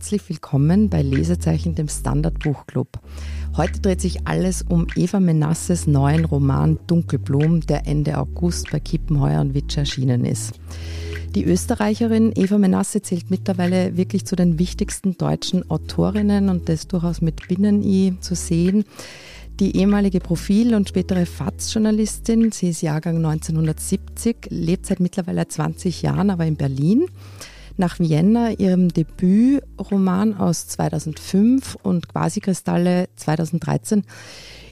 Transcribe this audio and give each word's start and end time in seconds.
Herzlich 0.00 0.30
willkommen 0.30 0.88
bei 0.88 1.02
Lesezeichen, 1.02 1.74
dem 1.74 1.86
Standard-Buchclub. 1.86 2.88
Heute 3.54 3.80
dreht 3.80 4.00
sich 4.00 4.26
alles 4.26 4.62
um 4.62 4.86
Eva 4.96 5.20
Menasses 5.20 5.86
neuen 5.86 6.24
Roman 6.24 6.78
Dunkelblum, 6.86 7.60
der 7.60 7.86
Ende 7.86 8.16
August 8.16 8.70
bei 8.70 8.80
Kiepenheuer 8.80 9.42
und 9.42 9.52
Witsch 9.52 9.76
erschienen 9.76 10.24
ist. 10.24 10.54
Die 11.34 11.44
Österreicherin 11.44 12.32
Eva 12.34 12.56
Menasse 12.56 13.02
zählt 13.02 13.30
mittlerweile 13.30 13.98
wirklich 13.98 14.24
zu 14.24 14.36
den 14.36 14.58
wichtigsten 14.58 15.18
deutschen 15.18 15.70
Autorinnen 15.70 16.48
und 16.48 16.70
das 16.70 16.88
durchaus 16.88 17.20
mit 17.20 17.46
Binnen-I 17.46 18.14
zu 18.20 18.34
sehen. 18.34 18.86
Die 19.60 19.76
ehemalige 19.76 20.20
Profil- 20.20 20.74
und 20.74 20.88
spätere 20.88 21.26
FATS-Journalistin, 21.26 22.52
sie 22.52 22.70
ist 22.70 22.80
Jahrgang 22.80 23.16
1970, 23.16 24.46
lebt 24.48 24.86
seit 24.86 25.00
mittlerweile 25.00 25.46
20 25.46 26.00
Jahren 26.00 26.30
aber 26.30 26.46
in 26.46 26.56
Berlin. 26.56 27.04
Nach 27.80 27.98
Vienna, 27.98 28.50
ihrem 28.50 28.90
Debütroman 28.90 30.36
aus 30.36 30.66
2005 30.66 31.78
und 31.82 32.10
Quasikristalle 32.10 33.08
2013, 33.16 34.02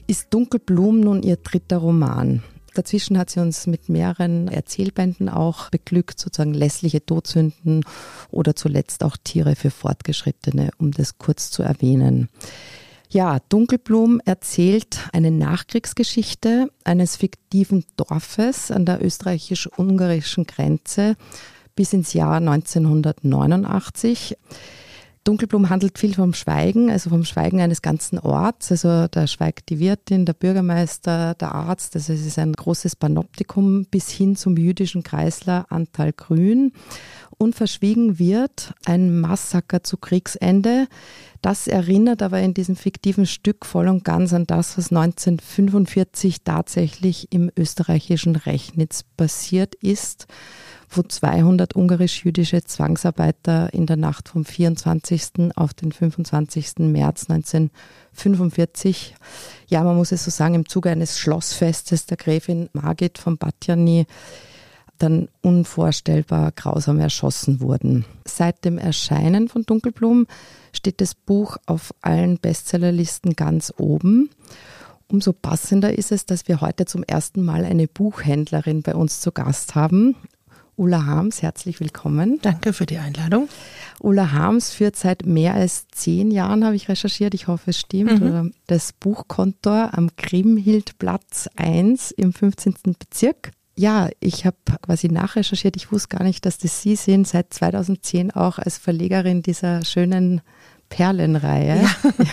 ist 0.05 0.27
Dunkelblum 0.29 0.99
nun 0.99 1.23
ihr 1.23 1.37
dritter 1.37 1.77
Roman. 1.77 2.43
Dazwischen 2.75 3.17
hat 3.17 3.31
sie 3.31 3.39
uns 3.39 3.65
mit 3.65 3.89
mehreren 3.89 4.47
Erzählbänden 4.47 5.27
auch 5.27 5.71
beglückt, 5.71 6.19
sozusagen 6.19 6.53
lässliche 6.53 7.03
Todsünden 7.03 7.83
oder 8.29 8.55
zuletzt 8.55 9.03
auch 9.03 9.17
Tiere 9.17 9.55
für 9.55 9.71
Fortgeschrittene, 9.71 10.69
um 10.77 10.91
das 10.91 11.17
kurz 11.17 11.49
zu 11.49 11.63
erwähnen. 11.63 12.29
Ja, 13.09 13.39
Dunkelblum 13.49 14.21
erzählt 14.23 15.09
eine 15.13 15.31
Nachkriegsgeschichte 15.31 16.69
eines 16.83 17.15
fiktiven 17.15 17.85
Dorfes 17.97 18.69
an 18.69 18.85
der 18.85 19.03
österreichisch-ungarischen 19.03 20.43
Grenze 20.43 21.15
bis 21.79 21.93
ins 21.93 22.11
Jahr 22.11 22.35
1989. 22.35 24.35
Dunkelblum 25.23 25.69
handelt 25.69 25.97
viel 25.97 26.13
vom 26.13 26.33
Schweigen, 26.33 26.91
also 26.91 27.09
vom 27.09 27.23
Schweigen 27.23 27.61
eines 27.61 27.81
ganzen 27.81 28.19
Orts. 28.19 28.69
Also 28.69 29.07
da 29.07 29.27
schweigt 29.27 29.69
die 29.69 29.79
Wirtin, 29.79 30.25
der 30.25 30.33
Bürgermeister, 30.33 31.35
der 31.35 31.55
Arzt. 31.55 31.95
Also 31.95 32.11
es 32.11 32.25
ist 32.25 32.37
ein 32.37 32.51
großes 32.51 32.97
Panoptikum 32.97 33.85
bis 33.85 34.09
hin 34.09 34.35
zum 34.35 34.57
jüdischen 34.57 35.03
Kreisler 35.03 35.67
Antal 35.69 36.11
Grün. 36.11 36.73
Und 37.37 37.55
verschwiegen 37.55 38.19
wird 38.19 38.73
ein 38.83 39.21
Massaker 39.21 39.81
zu 39.81 39.95
Kriegsende. 39.95 40.89
Das 41.41 41.69
erinnert 41.69 42.21
aber 42.21 42.41
in 42.41 42.53
diesem 42.53 42.75
fiktiven 42.75 43.25
Stück 43.25 43.65
voll 43.65 43.87
und 43.87 44.03
ganz 44.03 44.33
an 44.33 44.45
das, 44.45 44.77
was 44.77 44.91
1945 44.91 46.43
tatsächlich 46.43 47.31
im 47.31 47.49
österreichischen 47.57 48.35
Rechnitz 48.35 49.05
passiert 49.15 49.75
ist 49.75 50.27
wo 50.89 51.03
200 51.03 51.75
ungarisch-jüdische 51.75 52.63
Zwangsarbeiter 52.63 53.73
in 53.73 53.85
der 53.85 53.97
Nacht 53.97 54.29
vom 54.29 54.43
24. 54.43 55.51
auf 55.55 55.73
den 55.73 55.91
25. 55.91 56.79
März 56.79 57.29
1945, 57.29 59.15
ja, 59.67 59.83
man 59.83 59.95
muss 59.95 60.11
es 60.11 60.25
so 60.25 60.31
sagen, 60.31 60.55
im 60.55 60.67
Zuge 60.67 60.89
eines 60.89 61.19
Schlossfestes 61.19 62.07
der 62.07 62.17
Gräfin 62.17 62.69
Margit 62.73 63.19
von 63.19 63.37
Batjani 63.37 64.07
dann 64.97 65.29
unvorstellbar 65.41 66.51
grausam 66.51 66.99
erschossen 66.99 67.61
wurden. 67.61 68.05
Seit 68.25 68.65
dem 68.65 68.77
Erscheinen 68.77 69.47
von 69.47 69.63
Dunkelblum 69.63 70.27
steht 70.73 71.01
das 71.01 71.15
Buch 71.15 71.57
auf 71.65 71.93
allen 72.01 72.37
Bestsellerlisten 72.37 73.35
ganz 73.35 73.73
oben. 73.77 74.29
Umso 75.07 75.33
passender 75.33 75.97
ist 75.97 76.11
es, 76.11 76.25
dass 76.25 76.47
wir 76.47 76.61
heute 76.61 76.85
zum 76.85 77.03
ersten 77.03 77.43
Mal 77.43 77.65
eine 77.65 77.87
Buchhändlerin 77.87 78.83
bei 78.83 78.93
uns 78.93 79.21
zu 79.21 79.31
Gast 79.31 79.73
haben. 79.73 80.15
Ulla 80.79 81.05
Harms, 81.05 81.41
herzlich 81.41 81.81
willkommen. 81.81 82.39
Danke 82.41 82.71
für 82.71 82.85
die 82.85 82.99
Einladung. 82.99 83.49
Ulla 83.99 84.31
Harms 84.31 84.71
führt 84.71 84.95
seit 84.95 85.25
mehr 85.25 85.53
als 85.53 85.89
zehn 85.89 86.31
Jahren, 86.31 86.63
habe 86.63 86.77
ich 86.77 86.87
recherchiert, 86.87 87.33
ich 87.33 87.47
hoffe 87.47 87.71
es 87.71 87.79
stimmt, 87.81 88.21
mhm. 88.21 88.53
das 88.65 88.93
Buchkontor 88.93 89.89
am 89.91 90.07
Grimhildplatz 90.15 91.49
1 91.57 92.11
im 92.11 92.31
15. 92.31 92.75
Bezirk. 92.97 93.51
Ja, 93.75 94.07
ich 94.21 94.45
habe 94.45 94.55
quasi 94.81 95.09
nachrecherchiert. 95.09 95.75
Ich 95.75 95.91
wusste 95.91 96.15
gar 96.15 96.23
nicht, 96.23 96.45
dass 96.45 96.57
das 96.57 96.81
Sie 96.81 96.95
sind, 96.95 97.27
seit 97.27 97.53
2010 97.53 98.31
auch 98.31 98.57
als 98.57 98.77
Verlegerin 98.77 99.41
dieser 99.41 99.83
schönen 99.83 100.39
Perlenreihe. 100.87 101.81
Ja, 101.81 101.95
ein 102.19 102.27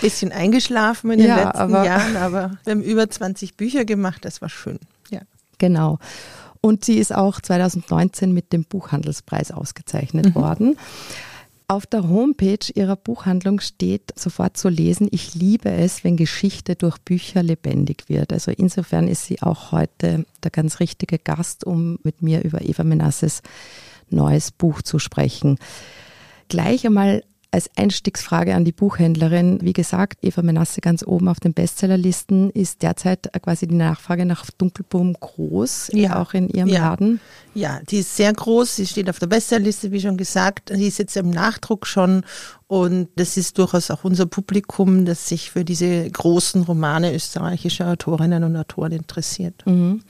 bisschen 0.00 0.30
eingeschlafen 0.30 1.10
in 1.10 1.18
den 1.18 1.28
ja, 1.28 1.46
letzten 1.46 1.58
aber 1.58 1.84
Jahren, 1.84 2.16
aber 2.16 2.58
wir 2.62 2.70
haben 2.70 2.82
über 2.82 3.10
20 3.10 3.56
Bücher 3.56 3.84
gemacht, 3.84 4.24
das 4.24 4.40
war 4.40 4.48
schön. 4.48 4.78
Ja. 5.10 5.22
Genau. 5.58 5.98
Und 6.60 6.84
sie 6.84 6.98
ist 6.98 7.14
auch 7.14 7.40
2019 7.40 8.32
mit 8.32 8.52
dem 8.52 8.64
Buchhandelspreis 8.64 9.52
ausgezeichnet 9.52 10.26
mhm. 10.26 10.34
worden. 10.34 10.76
Auf 11.70 11.84
der 11.84 12.08
Homepage 12.08 12.72
ihrer 12.74 12.96
Buchhandlung 12.96 13.60
steht 13.60 14.18
sofort 14.18 14.56
zu 14.56 14.70
lesen, 14.70 15.06
ich 15.10 15.34
liebe 15.34 15.70
es, 15.70 16.02
wenn 16.02 16.16
Geschichte 16.16 16.76
durch 16.76 16.96
Bücher 16.96 17.42
lebendig 17.42 18.08
wird. 18.08 18.32
Also 18.32 18.50
insofern 18.50 19.06
ist 19.06 19.26
sie 19.26 19.42
auch 19.42 19.70
heute 19.70 20.24
der 20.42 20.50
ganz 20.50 20.80
richtige 20.80 21.18
Gast, 21.18 21.64
um 21.64 21.98
mit 22.04 22.22
mir 22.22 22.42
über 22.42 22.62
Eva 22.62 22.84
Menasses 22.84 23.42
neues 24.08 24.50
Buch 24.50 24.80
zu 24.80 24.98
sprechen. 24.98 25.58
Gleich 26.48 26.86
einmal 26.86 27.22
als 27.50 27.70
Einstiegsfrage 27.76 28.54
an 28.54 28.64
die 28.64 28.72
Buchhändlerin, 28.72 29.58
wie 29.62 29.72
gesagt, 29.72 30.18
Eva 30.22 30.42
Menasse 30.42 30.80
ganz 30.82 31.02
oben 31.02 31.28
auf 31.28 31.40
den 31.40 31.54
Bestsellerlisten, 31.54 32.50
ist 32.50 32.82
derzeit 32.82 33.30
quasi 33.42 33.66
die 33.66 33.74
Nachfrage 33.74 34.26
nach 34.26 34.44
Dunkelboom 34.50 35.14
groß, 35.18 35.90
ja. 35.94 36.20
auch 36.20 36.34
in 36.34 36.48
Ihrem 36.48 36.68
ja. 36.68 36.80
Laden? 36.80 37.20
Ja, 37.54 37.80
die 37.88 37.98
ist 37.98 38.16
sehr 38.16 38.32
groß, 38.32 38.76
sie 38.76 38.86
steht 38.86 39.08
auf 39.08 39.18
der 39.18 39.28
Bestsellerliste, 39.28 39.92
wie 39.92 40.00
schon 40.00 40.18
gesagt, 40.18 40.70
die 40.70 40.88
ist 40.88 40.98
jetzt 40.98 41.16
im 41.16 41.30
Nachdruck 41.30 41.86
schon 41.86 42.22
und 42.68 43.08
das 43.16 43.38
ist 43.38 43.56
durchaus 43.56 43.90
auch 43.90 44.04
unser 44.04 44.26
Publikum, 44.26 45.06
das 45.06 45.26
sich 45.26 45.50
für 45.50 45.64
diese 45.64 46.08
großen 46.10 46.62
Romane 46.62 47.14
österreichischer 47.14 47.88
Autorinnen 47.88 48.44
und 48.44 48.54
Autoren 48.56 48.92
interessiert. 48.92 49.64
Mhm. 49.64 50.02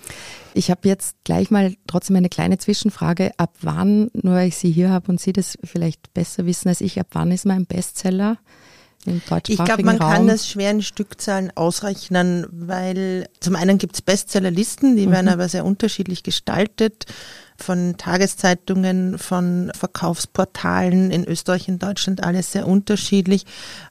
Ich 0.55 0.69
habe 0.69 0.89
jetzt 0.89 1.15
gleich 1.23 1.53
mal 1.53 1.75
trotzdem 1.87 2.17
eine 2.17 2.29
kleine 2.29 2.59
Zwischenfrage. 2.59 3.31
Ab 3.37 3.55
wann, 3.61 4.11
nur 4.13 4.35
weil 4.35 4.49
ich 4.49 4.57
Sie 4.57 4.73
hier 4.73 4.91
habe 4.91 5.09
und 5.09 5.21
Sie 5.21 5.33
das 5.33 5.57
vielleicht 5.63 6.13
besser 6.15 6.47
wissen 6.47 6.69
als 6.69 6.81
ich, 6.81 6.99
ab 6.99 7.07
wann 7.13 7.31
ist 7.31 7.47
mein 7.47 7.65
Bestseller? 7.65 8.39
Im 9.07 9.23
ich 9.47 9.65
glaube, 9.65 9.85
man 9.85 9.99
Raum. 9.99 10.11
kann 10.11 10.27
das 10.27 10.49
schwer 10.49 10.73
in 10.73 10.83
Stückzahlen 10.83 11.57
ausrechnen, 11.57 12.47
weil 12.51 13.29
zum 13.39 13.55
einen 13.55 13.79
gibt 13.79 13.95
es 13.95 14.03
Bestsellerlisten, 14.03 14.97
die 14.97 15.07
mhm. 15.07 15.13
werden 15.13 15.29
aber 15.29 15.49
sehr 15.49 15.65
unterschiedlich 15.65 16.25
gestaltet 16.25 17.07
von 17.59 17.97
Tageszeitungen, 17.97 19.19
von 19.19 19.71
Verkaufsportalen 19.75 21.11
in 21.11 21.25
Österreich 21.25 21.69
und 21.69 21.83
Deutschland, 21.83 22.23
alles 22.23 22.53
sehr 22.53 22.67
unterschiedlich. 22.67 23.45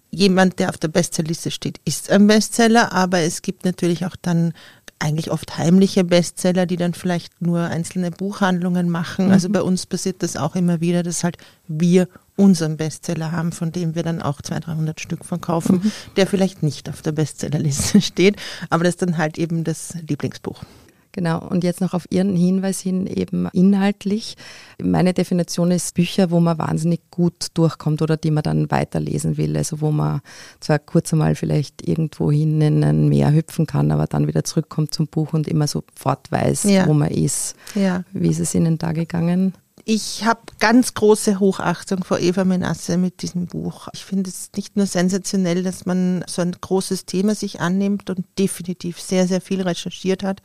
Jemand, 0.09 0.59
der 0.59 0.69
auf 0.69 0.77
der 0.77 0.87
Bestsellerliste 0.87 1.51
steht, 1.51 1.79
ist 1.83 2.09
ein 2.09 2.27
Bestseller, 2.27 2.93
aber 2.93 3.19
es 3.19 3.41
gibt 3.41 3.65
natürlich 3.65 4.05
auch 4.05 4.15
dann 4.21 4.53
eigentlich 4.99 5.31
oft 5.31 5.57
heimliche 5.57 6.03
Bestseller, 6.03 6.65
die 6.65 6.77
dann 6.77 6.93
vielleicht 6.93 7.41
nur 7.41 7.61
einzelne 7.61 8.09
Buchhandlungen 8.09 8.89
machen. 8.89 9.27
Mhm. 9.27 9.31
Also 9.31 9.49
bei 9.49 9.61
uns 9.61 9.85
passiert 9.85 10.23
das 10.23 10.37
auch 10.37 10.55
immer 10.55 10.81
wieder, 10.81 11.03
dass 11.03 11.23
halt 11.23 11.37
wir 11.67 12.07
unseren 12.35 12.77
Bestseller 12.77 13.31
haben, 13.31 13.51
von 13.51 13.71
dem 13.71 13.95
wir 13.95 14.03
dann 14.03 14.21
auch 14.21 14.41
200, 14.41 14.67
300 14.67 14.99
Stück 15.01 15.25
verkaufen, 15.25 15.81
mhm. 15.83 15.91
der 16.15 16.27
vielleicht 16.27 16.63
nicht 16.63 16.89
auf 16.89 17.01
der 17.01 17.11
Bestsellerliste 17.11 18.01
steht, 18.01 18.37
aber 18.69 18.83
das 18.83 18.93
ist 18.93 19.01
dann 19.01 19.17
halt 19.17 19.37
eben 19.37 19.63
das 19.63 19.93
Lieblingsbuch. 20.07 20.63
Genau, 21.11 21.39
und 21.39 21.63
jetzt 21.63 21.81
noch 21.81 21.93
auf 21.93 22.05
Ihren 22.09 22.35
Hinweis 22.35 22.79
hin 22.79 23.07
eben 23.07 23.47
inhaltlich. 23.53 24.35
Meine 24.81 25.13
Definition 25.13 25.71
ist 25.71 25.95
Bücher, 25.95 26.31
wo 26.31 26.39
man 26.39 26.57
wahnsinnig 26.57 27.01
gut 27.11 27.47
durchkommt 27.53 28.01
oder 28.01 28.17
die 28.17 28.31
man 28.31 28.43
dann 28.43 28.69
weiterlesen 28.71 29.37
will. 29.37 29.57
Also 29.57 29.81
wo 29.81 29.91
man 29.91 30.21
zwar 30.59 30.79
kurz 30.79 31.13
einmal 31.13 31.35
vielleicht 31.35 31.87
irgendwo 31.87 32.31
hin 32.31 32.61
in 32.61 32.83
ein 32.83 33.09
Meer 33.09 33.33
hüpfen 33.33 33.65
kann, 33.65 33.91
aber 33.91 34.07
dann 34.07 34.27
wieder 34.27 34.43
zurückkommt 34.43 34.93
zum 34.93 35.07
Buch 35.07 35.33
und 35.33 35.47
immer 35.47 35.67
sofort 35.67 36.31
weiß, 36.31 36.63
ja. 36.63 36.87
wo 36.87 36.93
man 36.93 37.09
ist. 37.09 37.55
Ja. 37.75 38.03
Wie 38.11 38.29
ist 38.29 38.39
es 38.39 38.53
Ihnen 38.53 38.77
da 38.77 38.91
gegangen? 38.91 39.53
Ich 39.89 40.25
habe 40.25 40.41
ganz 40.59 40.95
große 40.95 41.39
Hochachtung 41.39 42.03
vor 42.03 42.19
Eva 42.19 42.43
Menasse 42.43 42.97
mit 42.97 43.21
diesem 43.21 43.45
Buch. 43.45 43.87
Ich 43.93 44.03
finde 44.03 44.29
es 44.29 44.49
nicht 44.53 44.75
nur 44.75 44.85
sensationell, 44.85 45.63
dass 45.63 45.85
man 45.85 46.25
so 46.27 46.41
ein 46.41 46.51
großes 46.51 47.05
Thema 47.05 47.35
sich 47.35 47.61
annimmt 47.61 48.09
und 48.09 48.25
definitiv 48.37 48.99
sehr, 48.99 49.29
sehr 49.29 49.39
viel 49.39 49.61
recherchiert 49.61 50.23
hat, 50.23 50.41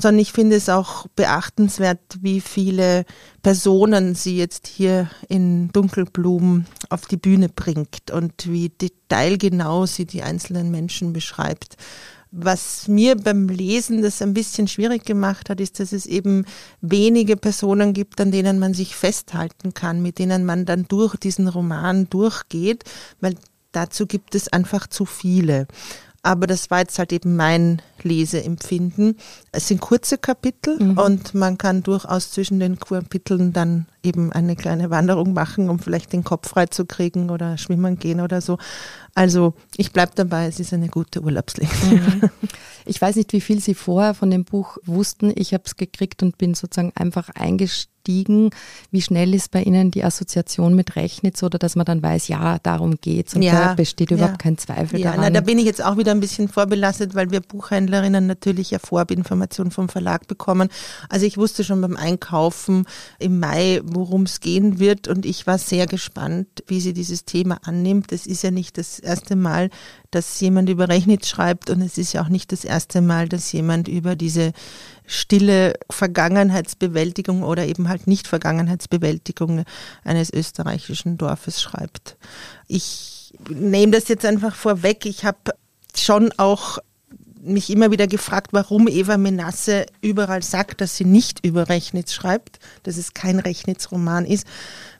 sondern 0.00 0.20
ich 0.20 0.32
finde 0.32 0.56
es 0.56 0.68
auch 0.68 1.06
beachtenswert, 1.16 2.00
wie 2.20 2.40
viele 2.40 3.04
Personen 3.42 4.14
sie 4.14 4.36
jetzt 4.36 4.66
hier 4.66 5.10
in 5.28 5.70
Dunkelblumen 5.72 6.66
auf 6.88 7.06
die 7.06 7.16
Bühne 7.16 7.48
bringt 7.48 8.10
und 8.12 8.48
wie 8.48 8.68
detailgenau 8.68 9.86
sie 9.86 10.06
die 10.06 10.22
einzelnen 10.22 10.70
Menschen 10.70 11.12
beschreibt. 11.12 11.76
Was 12.30 12.88
mir 12.88 13.16
beim 13.16 13.48
Lesen 13.48 14.02
das 14.02 14.20
ein 14.20 14.34
bisschen 14.34 14.68
schwierig 14.68 15.04
gemacht 15.04 15.48
hat, 15.48 15.60
ist, 15.60 15.80
dass 15.80 15.92
es 15.92 16.04
eben 16.04 16.44
wenige 16.82 17.38
Personen 17.38 17.94
gibt, 17.94 18.20
an 18.20 18.30
denen 18.30 18.58
man 18.58 18.74
sich 18.74 18.94
festhalten 18.94 19.72
kann, 19.72 20.02
mit 20.02 20.18
denen 20.18 20.44
man 20.44 20.66
dann 20.66 20.86
durch 20.88 21.16
diesen 21.16 21.48
Roman 21.48 22.08
durchgeht, 22.10 22.84
weil 23.20 23.34
dazu 23.72 24.06
gibt 24.06 24.34
es 24.34 24.48
einfach 24.48 24.86
zu 24.86 25.06
viele. 25.06 25.66
Aber 26.22 26.46
das 26.46 26.70
war 26.70 26.80
jetzt 26.80 26.98
halt 26.98 27.12
eben 27.12 27.36
mein 27.36 27.80
Leseempfinden. 28.02 29.16
Es 29.52 29.68
sind 29.68 29.80
kurze 29.80 30.18
Kapitel 30.18 30.82
mhm. 30.82 30.98
und 30.98 31.34
man 31.34 31.58
kann 31.58 31.82
durchaus 31.82 32.32
zwischen 32.32 32.60
den 32.60 32.78
Kapiteln 32.78 33.52
dann 33.52 33.86
eben 34.02 34.32
eine 34.32 34.56
kleine 34.56 34.90
Wanderung 34.90 35.32
machen, 35.32 35.68
um 35.70 35.78
vielleicht 35.78 36.12
den 36.12 36.24
Kopf 36.24 36.48
frei 36.48 36.66
zu 36.66 36.86
kriegen 36.86 37.30
oder 37.30 37.58
schwimmen 37.58 37.98
gehen 37.98 38.20
oder 38.20 38.40
so. 38.40 38.58
Also 39.14 39.54
ich 39.76 39.92
bleibe 39.92 40.12
dabei, 40.14 40.46
es 40.46 40.60
ist 40.60 40.72
eine 40.72 40.88
gute 40.88 41.22
Urlaubslektüre. 41.22 42.10
Mhm. 42.10 42.30
Ich 42.88 43.02
weiß 43.02 43.16
nicht, 43.16 43.34
wie 43.34 43.42
viel 43.42 43.60
Sie 43.60 43.74
vorher 43.74 44.14
von 44.14 44.30
dem 44.30 44.44
Buch 44.44 44.78
wussten. 44.86 45.30
Ich 45.34 45.52
habe 45.52 45.64
es 45.66 45.76
gekriegt 45.76 46.22
und 46.22 46.38
bin 46.38 46.54
sozusagen 46.54 46.92
einfach 46.94 47.28
eingestiegen. 47.28 48.48
Wie 48.90 49.02
schnell 49.02 49.34
ist 49.34 49.50
bei 49.50 49.62
Ihnen 49.62 49.90
die 49.90 50.04
Assoziation 50.04 50.74
mit 50.74 50.96
Rechnitz 50.96 51.42
oder 51.42 51.58
dass 51.58 51.76
man 51.76 51.84
dann 51.84 52.02
weiß, 52.02 52.28
ja, 52.28 52.58
darum 52.60 52.96
geht's 52.98 53.34
und 53.34 53.42
ja, 53.42 53.52
da 53.52 53.74
besteht 53.74 54.10
überhaupt 54.10 54.32
ja. 54.32 54.38
kein 54.38 54.56
Zweifel 54.56 55.00
ja, 55.00 55.10
daran. 55.10 55.20
Na, 55.20 55.30
da 55.30 55.42
bin 55.42 55.58
ich 55.58 55.66
jetzt 55.66 55.84
auch 55.84 55.98
wieder 55.98 56.12
ein 56.12 56.20
bisschen 56.20 56.48
vorbelastet, 56.48 57.14
weil 57.14 57.30
wir 57.30 57.40
Buchhändlerinnen 57.40 58.26
natürlich 58.26 58.70
ja 58.70 58.78
Vorabinformationen 58.78 59.70
vom 59.70 59.90
Verlag 59.90 60.26
bekommen. 60.26 60.70
Also 61.10 61.26
ich 61.26 61.36
wusste 61.36 61.64
schon 61.64 61.82
beim 61.82 61.96
Einkaufen 61.96 62.86
im 63.18 63.38
Mai, 63.38 63.82
worum 63.94 64.22
es 64.22 64.40
gehen 64.40 64.78
wird 64.78 65.08
und 65.08 65.26
ich 65.26 65.46
war 65.46 65.58
sehr 65.58 65.86
gespannt, 65.86 66.46
wie 66.66 66.80
sie 66.80 66.92
dieses 66.92 67.24
Thema 67.24 67.58
annimmt. 67.64 68.12
Das 68.12 68.26
ist 68.26 68.42
ja 68.42 68.50
nicht 68.50 68.78
das 68.78 68.98
erste 68.98 69.36
Mal, 69.36 69.70
dass 70.10 70.40
jemand 70.40 70.68
über 70.68 70.88
Rechnitz 70.88 71.28
schreibt 71.28 71.70
und 71.70 71.82
es 71.82 71.98
ist 71.98 72.12
ja 72.12 72.22
auch 72.22 72.28
nicht 72.28 72.52
das 72.52 72.64
erste 72.64 73.00
Mal, 73.00 73.28
dass 73.28 73.52
jemand 73.52 73.88
über 73.88 74.16
diese 74.16 74.52
stille 75.06 75.74
Vergangenheitsbewältigung 75.90 77.42
oder 77.42 77.66
eben 77.66 77.88
halt 77.88 78.06
nicht 78.06 78.26
Vergangenheitsbewältigung 78.26 79.64
eines 80.04 80.32
österreichischen 80.32 81.18
Dorfes 81.18 81.60
schreibt. 81.62 82.16
Ich 82.66 83.32
nehme 83.48 83.92
das 83.92 84.08
jetzt 84.08 84.24
einfach 84.24 84.54
vorweg. 84.54 85.06
Ich 85.06 85.24
habe 85.24 85.38
schon 85.94 86.32
auch 86.36 86.78
mich 87.48 87.70
immer 87.70 87.90
wieder 87.90 88.06
gefragt, 88.06 88.48
warum 88.52 88.88
Eva 88.88 89.16
Menasse 89.16 89.86
überall 90.00 90.42
sagt, 90.42 90.80
dass 90.80 90.96
sie 90.96 91.04
nicht 91.04 91.44
über 91.44 91.68
Rechnitz 91.68 92.12
schreibt, 92.12 92.58
dass 92.82 92.96
es 92.96 93.14
kein 93.14 93.38
Rechnitz-Roman 93.38 94.24
ist, 94.24 94.46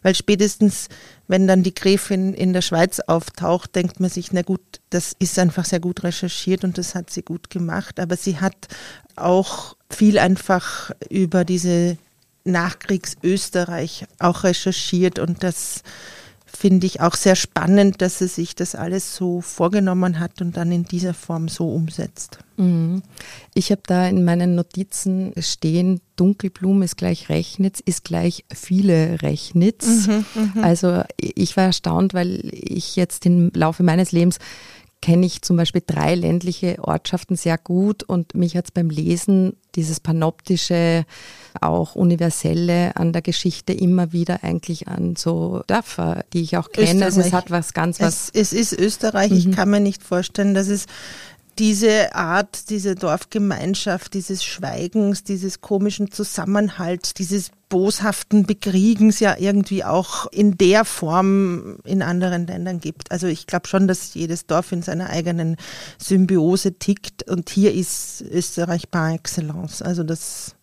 weil 0.02 0.14
spätestens, 0.14 0.88
wenn 1.26 1.46
dann 1.46 1.62
die 1.62 1.74
Gräfin 1.74 2.34
in 2.34 2.52
der 2.52 2.62
Schweiz 2.62 3.00
auftaucht, 3.00 3.74
denkt 3.74 4.00
man 4.00 4.10
sich, 4.10 4.32
na 4.32 4.42
gut, 4.42 4.60
das 4.90 5.14
ist 5.18 5.38
einfach 5.38 5.64
sehr 5.64 5.80
gut 5.80 6.02
recherchiert 6.04 6.64
und 6.64 6.78
das 6.78 6.94
hat 6.94 7.10
sie 7.10 7.22
gut 7.22 7.50
gemacht, 7.50 8.00
aber 8.00 8.16
sie 8.16 8.40
hat 8.40 8.68
auch 9.16 9.76
viel 9.90 10.18
einfach 10.18 10.90
über 11.08 11.44
diese 11.44 11.98
Nachkriegs-Österreich 12.44 14.06
auch 14.18 14.44
recherchiert 14.44 15.18
und 15.18 15.42
das 15.42 15.82
finde 16.58 16.88
ich 16.88 17.00
auch 17.00 17.14
sehr 17.14 17.36
spannend, 17.36 18.02
dass 18.02 18.18
sie 18.18 18.26
sich 18.26 18.56
das 18.56 18.74
alles 18.74 19.14
so 19.14 19.40
vorgenommen 19.40 20.18
hat 20.18 20.42
und 20.42 20.56
dann 20.56 20.72
in 20.72 20.82
dieser 20.82 21.14
Form 21.14 21.46
so 21.46 21.72
umsetzt. 21.72 22.40
Mhm. 22.56 23.02
Ich 23.54 23.70
habe 23.70 23.82
da 23.86 24.08
in 24.08 24.24
meinen 24.24 24.56
Notizen 24.56 25.32
stehen, 25.38 26.00
Dunkelblum 26.16 26.82
ist 26.82 26.96
gleich 26.96 27.28
Rechnitz, 27.28 27.78
ist 27.78 28.02
gleich 28.02 28.44
viele 28.52 29.22
Rechnitz. 29.22 30.08
Mhm, 30.08 30.24
mhm. 30.34 30.64
also 30.64 31.02
ich 31.16 31.56
war 31.56 31.66
erstaunt, 31.66 32.12
weil 32.12 32.40
ich 32.52 32.96
jetzt 32.96 33.24
im 33.24 33.52
Laufe 33.54 33.84
meines 33.84 34.10
Lebens 34.10 34.38
kenne 35.00 35.26
ich 35.26 35.42
zum 35.42 35.56
Beispiel 35.56 35.82
drei 35.86 36.14
ländliche 36.14 36.76
Ortschaften 36.80 37.36
sehr 37.36 37.56
gut 37.56 38.02
und 38.02 38.34
mich 38.34 38.56
hat 38.56 38.66
es 38.66 38.70
beim 38.72 38.90
Lesen 38.90 39.56
dieses 39.74 40.00
panoptische, 40.00 41.04
auch 41.60 41.94
universelle 41.94 42.96
an 42.96 43.12
der 43.12 43.22
Geschichte 43.22 43.72
immer 43.72 44.12
wieder 44.12 44.42
eigentlich 44.42 44.88
an 44.88 45.14
so 45.16 45.62
Dörfer, 45.66 46.24
die 46.32 46.42
ich 46.42 46.56
auch 46.56 46.70
kenne. 46.72 47.04
Also 47.04 47.20
es 47.20 47.32
hat 47.32 47.50
was 47.50 47.74
ganz 47.74 48.00
was. 48.00 48.30
Es, 48.32 48.52
es 48.52 48.72
ist 48.72 48.72
Österreich. 48.72 49.30
Mhm. 49.30 49.36
Ich 49.36 49.52
kann 49.52 49.70
mir 49.70 49.80
nicht 49.80 50.02
vorstellen, 50.02 50.54
dass 50.54 50.68
es 50.68 50.86
diese 51.58 52.14
Art, 52.14 52.70
diese 52.70 52.94
Dorfgemeinschaft, 52.94 54.14
dieses 54.14 54.44
Schweigens, 54.44 55.24
dieses 55.24 55.60
komischen 55.60 56.10
Zusammenhalts, 56.10 57.14
dieses 57.14 57.50
boshaften 57.68 58.46
Bekriegens 58.46 59.20
ja 59.20 59.36
irgendwie 59.38 59.84
auch 59.84 60.26
in 60.32 60.56
der 60.56 60.84
Form 60.84 61.78
in 61.84 62.02
anderen 62.02 62.46
Ländern 62.46 62.80
gibt. 62.80 63.10
Also 63.12 63.26
ich 63.26 63.46
glaube 63.46 63.66
schon, 63.68 63.88
dass 63.88 64.14
jedes 64.14 64.46
Dorf 64.46 64.72
in 64.72 64.82
seiner 64.82 65.10
eigenen 65.10 65.56
Symbiose 65.98 66.74
tickt 66.74 67.28
und 67.28 67.50
hier 67.50 67.74
ist 67.74 68.22
Österreich 68.22 68.90
par 68.90 69.12
excellence. 69.12 69.82
Also 69.82 70.02
das, 70.02 70.54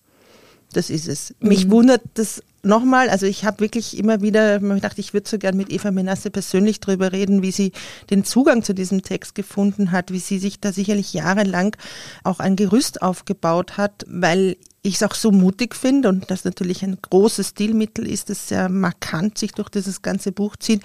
das 0.73 0.89
ist 0.89 1.07
es. 1.07 1.35
Mich 1.39 1.67
mhm. 1.67 1.71
wundert 1.71 2.01
das 2.15 2.41
nochmal, 2.65 3.09
also 3.09 3.25
ich 3.25 3.45
habe 3.45 3.59
wirklich 3.59 3.97
immer 3.97 4.21
wieder 4.21 4.59
gedacht, 4.59 4.99
ich 4.99 5.13
würde 5.13 5.29
so 5.29 5.37
gern 5.37 5.55
mit 5.55 5.71
Eva 5.71 5.91
Menasse 5.91 6.31
persönlich 6.31 6.79
darüber 6.79 7.11
reden, 7.11 7.41
wie 7.41 7.51
sie 7.51 7.71
den 8.09 8.23
Zugang 8.23 8.63
zu 8.63 8.73
diesem 8.73 9.01
Text 9.01 9.35
gefunden 9.35 9.91
hat, 9.91 10.11
wie 10.11 10.19
sie 10.19 10.39
sich 10.39 10.59
da 10.59 10.71
sicherlich 10.71 11.13
jahrelang 11.13 11.75
auch 12.23 12.39
ein 12.39 12.55
Gerüst 12.55 13.01
aufgebaut 13.01 13.77
hat, 13.77 14.05
weil 14.07 14.57
ich 14.81 14.95
es 14.95 15.03
auch 15.03 15.15
so 15.15 15.31
mutig 15.31 15.75
finde 15.75 16.09
und 16.09 16.29
das 16.29 16.45
natürlich 16.45 16.83
ein 16.83 16.97
großes 17.01 17.49
Stilmittel 17.49 18.07
ist, 18.07 18.29
das 18.29 18.49
sehr 18.49 18.69
markant 18.69 19.37
sich 19.37 19.51
durch 19.51 19.69
dieses 19.69 20.01
ganze 20.01 20.31
Buch 20.31 20.55
zieht 20.57 20.81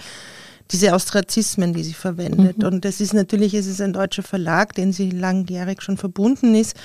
diese 0.72 0.94
Austrazismen, 0.94 1.72
die 1.74 1.82
sie 1.82 1.94
verwendet. 1.94 2.58
Mhm. 2.58 2.64
Und 2.64 2.84
das 2.84 3.00
ist 3.00 3.12
natürlich, 3.12 3.54
es 3.54 3.66
ist 3.66 3.80
ein 3.80 3.92
deutscher 3.92 4.22
Verlag, 4.22 4.74
den 4.74 4.92
sie 4.92 5.10
langjährig 5.10 5.82
schon 5.82 5.96
verbunden 5.96 6.54
ist, 6.54 6.76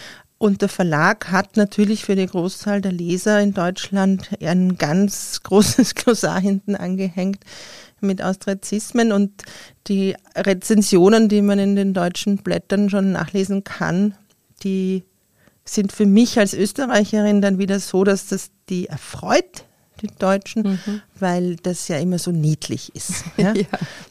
und 0.45 0.61
der 0.61 0.69
Verlag 0.69 1.31
hat 1.31 1.57
natürlich 1.57 2.05
für 2.05 2.15
die 2.15 2.27
Großzahl 2.27 2.79
der 2.79 2.91
Leser 2.91 3.41
in 3.41 3.55
Deutschland 3.55 4.29
ein 4.43 4.77
ganz 4.77 5.41
großes 5.43 5.95
Glossar 5.95 6.39
hinten 6.39 6.75
angehängt 6.75 7.39
mit 7.99 8.21
Austrazismen 8.21 9.11
und 9.11 9.41
die 9.87 10.15
Rezensionen, 10.35 11.29
die 11.29 11.41
man 11.41 11.57
in 11.57 11.75
den 11.75 11.95
deutschen 11.95 12.37
Blättern 12.37 12.91
schon 12.91 13.11
nachlesen 13.11 13.63
kann, 13.63 14.13
die 14.63 15.03
sind 15.63 15.91
für 15.91 16.05
mich 16.05 16.37
als 16.37 16.53
Österreicherin 16.53 17.41
dann 17.41 17.57
wieder 17.57 17.79
so, 17.79 18.03
dass 18.03 18.27
das 18.27 18.51
die 18.69 18.85
erfreut, 18.85 19.65
die 20.03 20.09
Deutschen, 20.19 20.79
mhm. 20.85 21.01
Weil 21.19 21.55
das 21.57 21.87
ja 21.87 21.97
immer 21.97 22.19
so 22.19 22.31
niedlich 22.31 22.93
ist. 22.95 23.23
Ja? 23.37 23.53
ja. 23.53 23.65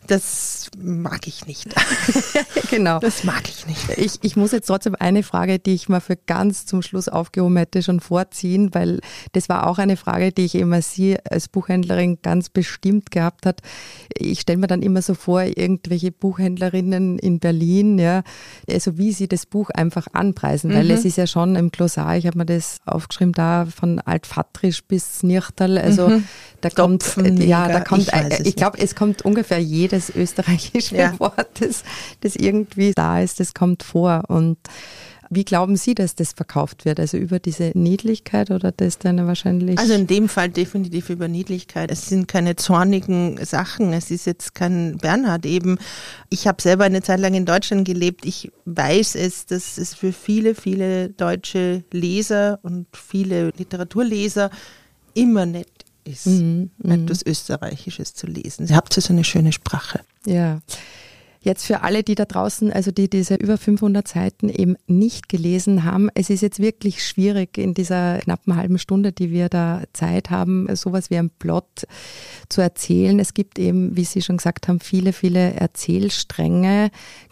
Das 0.07 0.71
mag 0.79 1.27
ich 1.27 1.47
nicht. 1.47 1.75
genau. 2.71 2.99
Das 2.99 3.25
mag 3.25 3.49
ich 3.49 3.67
nicht. 3.67 3.89
Ich, 3.97 4.19
ich 4.23 4.37
muss 4.37 4.53
jetzt 4.53 4.67
trotzdem 4.67 4.95
eine 4.99 5.23
Frage, 5.23 5.59
die 5.59 5.73
ich 5.73 5.89
mal 5.89 6.01
für 6.01 6.17
ganz 6.17 6.67
zum 6.67 6.83
Schluss 6.83 7.09
aufgehoben 7.09 7.57
hätte, 7.57 7.83
schon 7.83 8.01
vorziehen, 8.01 8.75
weil 8.75 9.01
das 9.33 9.49
war 9.49 9.67
auch 9.67 9.79
eine 9.79 9.97
Frage, 9.97 10.31
die 10.31 10.45
ich 10.45 10.57
immer 10.57 10.83
Sie 10.83 11.17
als 11.31 11.49
Buchhändlerin 11.49 12.19
ganz 12.21 12.51
bestimmt 12.51 13.11
gehabt 13.11 13.47
hat. 13.47 13.63
Ich 14.15 14.41
stelle 14.41 14.59
mir 14.59 14.67
dann 14.67 14.83
immer 14.83 15.01
so 15.01 15.15
vor, 15.15 15.43
irgendwelche 15.43 16.13
Buchhändlerinnen 16.13 17.19
in 17.19 17.39
Berlin, 17.39 17.99
ja, 17.99 18.23
also 18.71 18.99
wie 18.99 19.13
sie 19.13 19.29
das 19.29 19.47
Buch 19.47 19.71
einfach 19.71 20.07
anpreisen, 20.13 20.71
mhm. 20.71 20.75
weil 20.75 20.91
es 20.91 21.05
ist 21.05 21.17
ja 21.17 21.27
schon 21.27 21.57
im 21.57 21.71
Glossar, 21.71 22.17
ich 22.17 22.27
habe 22.27 22.39
mir 22.39 22.47
das 22.47 22.79
aufgeschrieben, 22.85 23.33
da 23.33 23.67
von 23.67 24.01
Altfatrisch 24.01 24.85
bis 24.85 25.23
Nirchtal, 25.23 25.79
also 25.79 26.09
mhm. 26.09 26.25
da 26.61 26.71
kommt, 26.71 26.94
ja, 27.39 27.69
da 27.69 27.81
kommt, 27.81 28.09
ich, 28.09 28.47
ich 28.47 28.57
glaube, 28.57 28.79
es 28.79 28.95
kommt 28.95 29.23
ungefähr 29.23 29.59
jedes 29.59 30.11
österreichische 30.15 30.97
ja. 30.97 31.19
Wort, 31.19 31.61
das, 31.61 31.83
das 32.21 32.37
irgendwie 32.37 32.93
da 32.95 33.21
ist, 33.21 33.41
das 33.41 33.55
kommt 33.55 33.83
vor. 33.83 34.25
Und 34.29 34.59
wie 35.31 35.45
glauben 35.45 35.77
Sie, 35.77 35.95
dass 35.95 36.15
das 36.15 36.33
verkauft 36.33 36.85
wird? 36.85 37.01
Also 37.01 37.17
über 37.17 37.39
diese 37.39 37.73
Niedlichkeit 37.75 38.51
oder 38.51 38.73
das 38.73 38.99
dann 38.99 39.27
wahrscheinlich? 39.27 39.79
Also 39.79 39.95
in 39.95 40.07
dem 40.07 40.29
Fall 40.29 40.49
definitiv 40.49 41.11
über 41.11 41.29
Niedlichkeit. 41.29 41.91
Es 41.91 42.09
sind 42.09 42.29
keine 42.29 42.57
zornigen 42.57 43.45
Sachen. 43.45 43.93
Es 43.93 44.11
ist 44.11 44.27
jetzt 44.27 44.55
kein 44.55 44.99
Bernhard 44.99 45.47
eben. 45.47 45.79
Ich 46.31 46.47
habe 46.47 46.61
selber 46.63 46.85
eine 46.85 47.03
Zeit 47.03 47.21
lang 47.21 47.35
in 47.35 47.47
Deutschland 47.47 47.87
gelebt. 47.87 48.25
Ich 48.27 48.53
weiß 48.65 49.15
es, 49.17 49.47
dass 49.47 49.79
es 49.79 49.95
für 49.95 50.13
viele, 50.13 50.55
viele 50.55 51.11
deutsche 51.11 51.85
Leser 51.91 52.59
und 52.63 52.87
viele 52.93 53.51
Literaturleser 53.51 54.51
immer 55.15 55.47
nett 55.47 55.69
ist, 56.05 56.27
mhm, 56.27 56.71
mhm, 56.79 56.91
etwas 56.91 57.25
Österreichisches 57.25 58.15
zu 58.15 58.27
lesen. 58.27 58.67
Sie 58.67 58.75
habt 58.75 58.95
ja 58.97 59.03
so 59.03 59.13
eine 59.13 59.25
schöne 59.25 59.53
Sprache. 59.53 60.01
Ja. 60.27 60.61
Jetzt 61.45 61.67
für 61.67 61.83
alle, 61.83 62.03
die 62.03 62.15
da 62.15 62.25
draußen, 62.25 62.73
also 62.73 62.91
die 62.91 63.11
diese 63.11 63.35
über 63.35 63.59
500 63.59 64.09
Seiten 64.09 64.49
eben 64.49 64.77
nicht 64.87 65.29
gelesen 65.29 65.85
haben, 65.85 66.09
es 66.15 66.31
ist 66.31 66.41
jetzt 66.41 66.59
wirklich 66.59 67.07
schwierig 67.07 67.59
in 67.59 67.75
dieser 67.75 68.19
knappen 68.21 68.57
halben 68.57 68.79
Stunde, 68.79 69.13
die 69.13 69.31
wir 69.31 69.51
da 69.51 69.83
Zeit 69.93 70.31
haben, 70.31 70.75
sowas 70.75 71.11
wie 71.11 71.19
ein 71.19 71.29
Plot 71.29 71.87
zu 72.49 72.63
erzählen. 72.63 73.21
Es 73.21 73.35
gibt 73.35 73.59
eben, 73.59 73.95
wie 73.95 74.07
Sie 74.07 74.23
schon 74.23 74.39
gesagt 74.39 74.69
haben, 74.69 74.81
viele, 74.81 75.13
viele 75.13 75.53
Erzählstränge. 75.53 76.91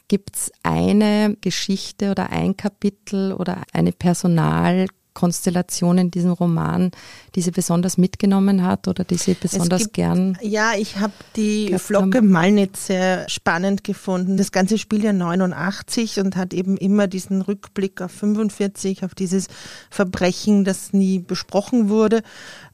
Gibt 0.09 0.37
es 0.37 0.53
eine 0.63 1.39
Geschichte 1.41 2.11
oder 2.11 2.29
ein 2.29 2.55
Kapitel 2.55 3.33
oder 3.33 3.63
eine 3.73 3.93
Personal 3.93 4.89
Konstellation 5.15 5.99
in 5.99 6.11
diesem 6.11 6.33
Roman, 6.33 6.91
die 7.35 7.43
sie 7.43 7.51
besonders 7.51 7.99
mitgenommen 7.99 8.63
hat 8.63 8.89
oder 8.89 9.05
die 9.05 9.17
sie 9.17 9.35
besonders 9.35 9.83
gibt, 9.83 9.95
gern? 9.95 10.39
Ja, 10.41 10.73
ich 10.77 10.99
habe 10.99 11.13
die 11.37 11.77
Flocke 11.79 12.19
haben. 12.19 12.31
Malnitz 12.31 12.87
sehr 12.87 13.29
spannend 13.29 13.85
gefunden. 13.85 14.37
Das 14.37 14.53
ganze 14.53 14.79
Spiel 14.79 15.05
ja 15.05 15.13
89 15.13 16.21
und 16.21 16.37
hat 16.37 16.55
eben 16.55 16.77
immer 16.77 17.07
diesen 17.07 17.43
Rückblick 17.43 18.01
auf 18.01 18.13
45, 18.13 19.05
auf 19.05 19.15
dieses 19.15 19.49
Verbrechen, 19.91 20.65
das 20.65 20.93
nie 20.93 21.19
besprochen 21.19 21.89
wurde. 21.89 22.23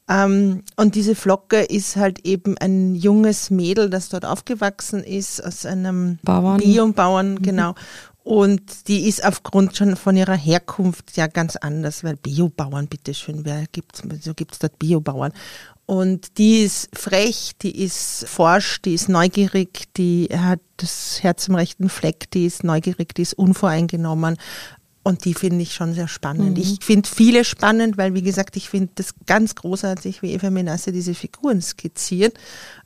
Ähm, 0.09 0.62
und 0.76 0.95
diese 0.95 1.14
Flocke 1.14 1.61
ist 1.61 1.97
halt 1.97 2.25
eben 2.25 2.57
ein 2.59 2.95
junges 2.95 3.50
Mädel, 3.50 3.90
das 3.90 4.09
dort 4.09 4.25
aufgewachsen 4.25 5.04
ist, 5.04 5.45
aus 5.45 5.66
einem 5.66 6.18
Bauern. 6.23 6.59
Biobauern, 6.59 7.35
mhm. 7.35 7.42
Und 8.29 8.89
die 8.89 9.09
ist 9.09 9.25
aufgrund 9.25 9.75
schon 9.75 9.97
von 9.97 10.15
ihrer 10.15 10.37
Herkunft 10.37 11.17
ja 11.17 11.29
ganz 11.29 11.57
anders, 11.57 12.05
weil 12.05 12.17
Biobauern, 12.17 12.87
bitteschön, 12.87 13.47
wer 13.47 13.65
gibt's, 13.73 14.03
so 14.21 14.35
gibt's 14.35 14.59
dort 14.59 14.79
Biobauern. 14.79 15.33
Und 15.87 16.37
die 16.37 16.59
ist 16.59 16.91
frech, 16.93 17.53
die 17.63 17.83
ist 17.83 18.29
forsch, 18.29 18.83
die 18.83 18.93
ist 18.93 19.09
neugierig, 19.09 19.85
die 19.97 20.29
hat 20.31 20.61
das 20.77 21.23
Herz 21.23 21.49
im 21.49 21.55
rechten 21.55 21.89
Fleck, 21.89 22.31
die 22.33 22.45
ist 22.45 22.65
neugierig, 22.65 23.15
die 23.15 23.23
ist 23.23 23.33
unvoreingenommen. 23.33 24.37
Und 25.05 25.25
die 25.25 25.33
finde 25.33 25.63
ich 25.63 25.73
schon 25.73 25.95
sehr 25.95 26.07
spannend. 26.07 26.59
Mhm. 26.59 26.63
Ich 26.63 26.85
finde 26.85 27.09
viele 27.09 27.47
spannend, 27.47 27.97
weil, 27.97 28.13
wie 28.13 28.21
gesagt, 28.21 28.59
ich 28.59 28.69
finde 28.69 28.91
das 28.97 29.15
ganz 29.25 29.55
großartig, 29.55 30.21
wie 30.21 30.35
Eva 30.35 30.51
Menasse 30.51 30.93
diese 30.93 31.15
Figuren 31.15 31.63
skizziert. 31.63 32.39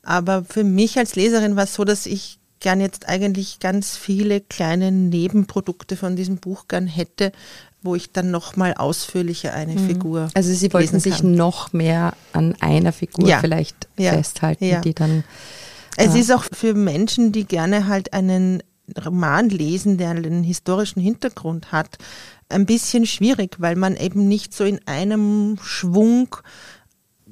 Aber 0.05 0.45
für 0.45 0.63
mich 0.63 0.99
als 0.99 1.17
Leserin 1.17 1.57
war 1.57 1.65
es 1.65 1.75
so, 1.75 1.83
dass 1.83 2.07
ich 2.07 2.39
gern 2.62 2.81
jetzt 2.81 3.09
eigentlich 3.09 3.61
ganz 3.61 3.97
viele 3.97 4.40
kleine 4.40 4.90
Nebenprodukte 4.90 5.97
von 5.97 6.16
diesem 6.16 6.38
Buch 6.38 6.69
gern 6.69 6.87
hätte, 6.87 7.33
wo 7.83 7.95
ich 7.95 8.12
dann 8.12 8.31
nochmal 8.31 8.75
ausführlicher 8.75 9.52
eine 9.52 9.75
mhm. 9.75 9.87
Figur. 9.87 10.28
Also 10.35 10.52
Sie 10.54 10.73
wollten 10.73 11.00
sich 11.00 11.23
noch 11.23 11.73
mehr 11.73 12.14
an 12.33 12.54
einer 12.61 12.92
Figur 12.92 13.28
ja. 13.28 13.40
vielleicht 13.40 13.88
ja. 13.99 14.12
festhalten, 14.12 14.64
ja. 14.64 14.81
die 14.81 14.95
dann. 14.95 15.25
Es 15.97 16.14
äh, 16.14 16.21
ist 16.21 16.33
auch 16.33 16.45
für 16.45 16.75
Menschen, 16.75 17.33
die 17.33 17.45
gerne 17.45 17.88
halt 17.88 18.12
einen 18.12 18.62
Roman 19.04 19.49
lesen, 19.49 19.99
der 19.99 20.11
einen 20.11 20.42
historischen 20.42 21.00
Hintergrund 21.02 21.73
hat, 21.73 21.99
ein 22.49 22.66
bisschen 22.66 23.07
schwierig, 23.07 23.57
weil 23.59 23.76
man 23.76 23.97
eben 23.97 24.28
nicht 24.28 24.54
so 24.54 24.64
in 24.64 24.81
einem 24.87 25.59
Schwung 25.62 26.37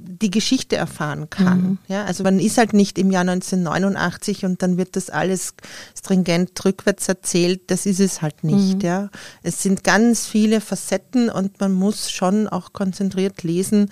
die 0.02 0.30
Geschichte 0.30 0.76
erfahren 0.76 1.30
kann. 1.30 1.60
Mhm. 1.60 1.78
Ja, 1.88 2.04
also 2.04 2.24
man 2.24 2.38
ist 2.38 2.58
halt 2.58 2.72
nicht 2.72 2.98
im 2.98 3.10
Jahr 3.10 3.22
1989 3.22 4.44
und 4.44 4.62
dann 4.62 4.76
wird 4.76 4.96
das 4.96 5.10
alles 5.10 5.54
stringent 5.96 6.64
rückwärts 6.64 7.08
erzählt. 7.08 7.70
Das 7.70 7.86
ist 7.86 8.00
es 8.00 8.22
halt 8.22 8.44
nicht. 8.44 8.76
Mhm. 8.76 8.80
Ja, 8.80 9.10
es 9.42 9.62
sind 9.62 9.84
ganz 9.84 10.26
viele 10.26 10.60
Facetten 10.60 11.30
und 11.30 11.60
man 11.60 11.72
muss 11.72 12.10
schon 12.10 12.48
auch 12.48 12.72
konzentriert 12.72 13.42
lesen, 13.42 13.90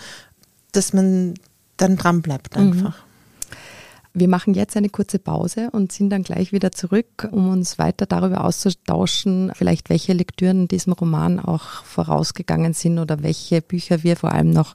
dass 0.72 0.92
man 0.92 1.34
dann 1.76 1.96
dran 1.96 2.22
bleibt 2.22 2.56
mhm. 2.56 2.62
einfach. 2.62 2.98
Mhm. 2.98 3.08
Wir 4.14 4.28
machen 4.28 4.54
jetzt 4.54 4.76
eine 4.76 4.88
kurze 4.88 5.18
Pause 5.18 5.70
und 5.70 5.92
sind 5.92 6.10
dann 6.10 6.24
gleich 6.24 6.50
wieder 6.50 6.72
zurück, 6.72 7.28
um 7.30 7.50
uns 7.50 7.78
weiter 7.78 8.06
darüber 8.06 8.44
auszutauschen, 8.44 9.52
vielleicht 9.54 9.90
welche 9.90 10.12
Lektüren 10.12 10.66
diesem 10.66 10.92
Roman 10.92 11.38
auch 11.38 11.84
vorausgegangen 11.84 12.72
sind 12.72 12.98
oder 12.98 13.22
welche 13.22 13.62
Bücher 13.62 14.02
wir 14.02 14.16
vor 14.16 14.32
allem 14.32 14.50
noch 14.50 14.74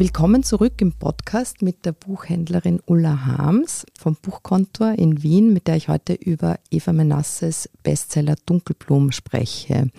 Willkommen 0.00 0.42
zurück 0.42 0.80
im 0.80 0.92
Podcast 0.92 1.60
mit 1.60 1.84
der 1.84 1.92
Buchhändlerin 1.92 2.80
Ulla 2.86 3.26
Harms 3.26 3.84
vom 3.98 4.16
Buchkontor 4.16 4.92
in 4.92 5.22
Wien, 5.22 5.52
mit 5.52 5.66
der 5.66 5.76
ich 5.76 5.88
heute 5.88 6.14
über 6.14 6.58
Eva 6.70 6.94
Menasses 6.94 7.68
Bestseller 7.82 8.36
Dunkelblum 8.46 9.12
spreche. 9.12 9.90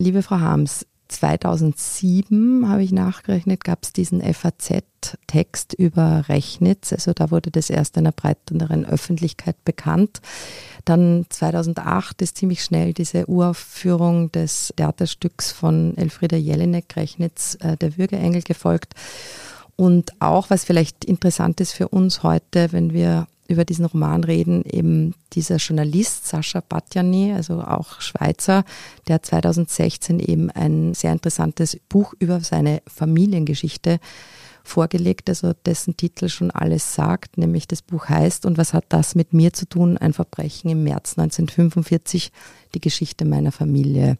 Liebe 0.00 0.24
Frau 0.24 0.40
Harms, 0.40 0.84
2007 1.14 2.68
habe 2.68 2.82
ich 2.82 2.92
nachgerechnet, 2.92 3.64
gab 3.64 3.82
es 3.82 3.92
diesen 3.92 4.20
FAZ-Text 4.20 5.74
über 5.74 6.28
Rechnitz. 6.28 6.92
Also 6.92 7.12
da 7.12 7.30
wurde 7.30 7.50
das 7.50 7.70
erst 7.70 7.96
einer 7.96 8.12
breiteren 8.12 8.84
Öffentlichkeit 8.84 9.56
bekannt. 9.64 10.20
Dann 10.84 11.26
2008 11.28 12.20
ist 12.22 12.36
ziemlich 12.36 12.62
schnell 12.62 12.92
diese 12.92 13.26
Uraufführung 13.28 14.32
des 14.32 14.72
Theaterstücks 14.76 15.52
von 15.52 15.96
Elfriede 15.96 16.36
Jelinek, 16.36 16.96
Rechnitz, 16.96 17.56
äh, 17.60 17.76
der 17.76 17.96
Würgeengel 17.96 18.42
gefolgt. 18.42 18.94
Und 19.76 20.12
auch, 20.20 20.50
was 20.50 20.64
vielleicht 20.64 21.04
interessant 21.04 21.60
ist 21.60 21.72
für 21.72 21.88
uns 21.88 22.22
heute, 22.22 22.72
wenn 22.72 22.92
wir 22.92 23.26
über 23.48 23.64
diesen 23.64 23.84
Roman 23.84 24.24
reden, 24.24 24.64
eben 24.64 25.14
dieser 25.32 25.56
Journalist 25.56 26.26
Sascha 26.26 26.62
Batjani, 26.66 27.32
also 27.32 27.60
auch 27.60 28.00
Schweizer, 28.00 28.64
der 29.08 29.22
2016 29.22 30.18
eben 30.20 30.50
ein 30.50 30.94
sehr 30.94 31.12
interessantes 31.12 31.78
Buch 31.88 32.14
über 32.18 32.40
seine 32.40 32.82
Familiengeschichte 32.86 34.00
vorgelegt, 34.64 35.28
also 35.28 35.52
dessen 35.66 35.96
Titel 35.96 36.28
schon 36.28 36.50
alles 36.50 36.94
sagt, 36.94 37.36
nämlich 37.36 37.68
das 37.68 37.82
Buch 37.82 38.08
heißt 38.08 38.46
Und 38.46 38.56
was 38.56 38.72
hat 38.72 38.86
das 38.88 39.14
mit 39.14 39.34
mir 39.34 39.52
zu 39.52 39.68
tun? 39.68 39.98
Ein 39.98 40.14
Verbrechen 40.14 40.70
im 40.70 40.82
März 40.82 41.18
1945, 41.18 42.32
die 42.74 42.80
Geschichte 42.80 43.26
meiner 43.26 43.52
Familie. 43.52 44.16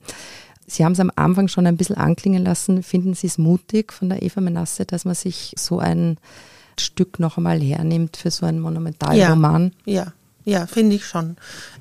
Sie 0.67 0.85
haben 0.85 0.93
es 0.93 1.01
am 1.01 1.11
Anfang 1.17 1.49
schon 1.49 1.67
ein 1.67 1.77
bisschen 1.77 1.97
anklingen 1.97 2.45
lassen. 2.45 2.83
Finden 2.83 3.15
Sie 3.15 3.27
es 3.27 3.39
mutig 3.39 3.93
von 3.93 4.11
der 4.11 4.23
Eva 4.23 4.41
Menasse, 4.41 4.85
dass 4.85 5.05
man 5.05 5.15
sich 5.15 5.55
so 5.57 5.79
ein 5.79 6.19
Stück 6.81 7.19
noch 7.19 7.37
einmal 7.37 7.61
hernimmt 7.61 8.17
für 8.17 8.31
so 8.31 8.47
einen 8.47 8.61
Monumentalroman? 8.61 9.73
Ja, 9.85 9.95
ja. 10.05 10.13
Ja, 10.47 10.67
finde 10.67 10.97
ich 10.97 11.07
schon. 11.07 11.37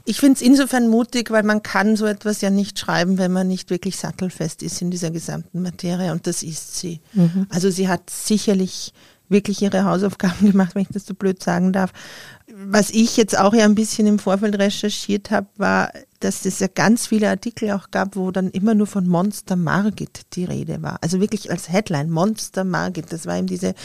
Ich 0.05 0.21
finde 0.21 0.35
es 0.35 0.41
insofern 0.41 0.87
mutig, 0.87 1.31
weil 1.31 1.43
man 1.43 1.63
kann 1.63 1.97
so 1.97 2.05
etwas 2.05 2.39
ja 2.39 2.49
nicht 2.49 2.79
schreiben, 2.79 3.17
wenn 3.17 3.33
man 3.33 3.47
nicht 3.47 3.69
wirklich 3.69 3.97
sattelfest 3.97 4.63
ist 4.63 4.81
in 4.81 4.89
dieser 4.89 5.11
gesamten 5.11 5.61
Materie 5.61 6.13
und 6.13 6.27
das 6.27 6.43
ist 6.43 6.77
sie. 6.77 7.01
Mhm. 7.11 7.45
Also 7.49 7.69
sie 7.69 7.89
hat 7.89 8.09
sicherlich 8.09 8.93
wirklich 9.27 9.61
ihre 9.61 9.83
Hausaufgaben 9.83 10.51
gemacht, 10.51 10.75
wenn 10.75 10.83
ich 10.83 10.89
das 10.89 11.05
so 11.05 11.13
blöd 11.13 11.43
sagen 11.43 11.73
darf. 11.73 11.91
Was 12.51 12.89
ich 12.89 13.17
jetzt 13.17 13.37
auch 13.37 13.53
ja 13.53 13.65
ein 13.65 13.75
bisschen 13.75 14.05
im 14.05 14.19
Vorfeld 14.19 14.57
recherchiert 14.57 15.31
habe, 15.31 15.47
war, 15.57 15.91
dass 16.23 16.45
es 16.45 16.59
ja 16.59 16.67
ganz 16.67 17.07
viele 17.07 17.29
Artikel 17.29 17.71
auch 17.71 17.91
gab, 17.91 18.15
wo 18.15 18.31
dann 18.31 18.49
immer 18.51 18.75
nur 18.75 18.87
von 18.87 19.07
Monster 19.07 19.55
Margit 19.55 20.21
die 20.33 20.45
Rede 20.45 20.81
war. 20.81 20.97
Also 21.01 21.19
wirklich 21.19 21.51
als 21.51 21.69
Headline 21.69 22.09
Monster 22.09 22.63
Margit. 22.63 23.11
Das 23.11 23.25
war 23.25 23.37
eben 23.37 23.47
diese 23.47 23.75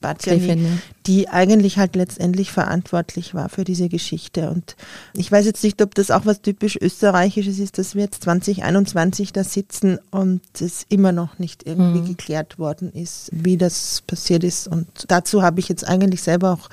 Batjani, 0.00 0.78
die 1.06 1.28
eigentlich 1.28 1.78
halt 1.78 1.96
letztendlich 1.96 2.52
verantwortlich 2.52 3.34
war 3.34 3.48
für 3.48 3.64
diese 3.64 3.88
Geschichte. 3.88 4.50
Und 4.50 4.76
ich 5.14 5.30
weiß 5.30 5.46
jetzt 5.46 5.62
nicht, 5.64 5.82
ob 5.82 5.94
das 5.94 6.10
auch 6.10 6.26
was 6.26 6.42
typisch 6.42 6.76
Österreichisches 6.80 7.58
ist, 7.58 7.78
dass 7.78 7.94
wir 7.94 8.04
jetzt 8.04 8.22
2021 8.22 9.32
da 9.32 9.44
sitzen 9.44 9.98
und 10.10 10.42
es 10.60 10.84
immer 10.88 11.12
noch 11.12 11.38
nicht 11.38 11.66
irgendwie 11.66 12.00
mhm. 12.00 12.08
geklärt 12.08 12.58
worden 12.58 12.92
ist, 12.92 13.30
wie 13.32 13.56
das 13.56 14.02
passiert 14.06 14.44
ist. 14.44 14.68
Und 14.68 14.86
dazu 15.08 15.42
habe 15.42 15.60
ich 15.60 15.68
jetzt 15.68 15.86
eigentlich 15.86 16.22
selber 16.22 16.52
auch 16.52 16.68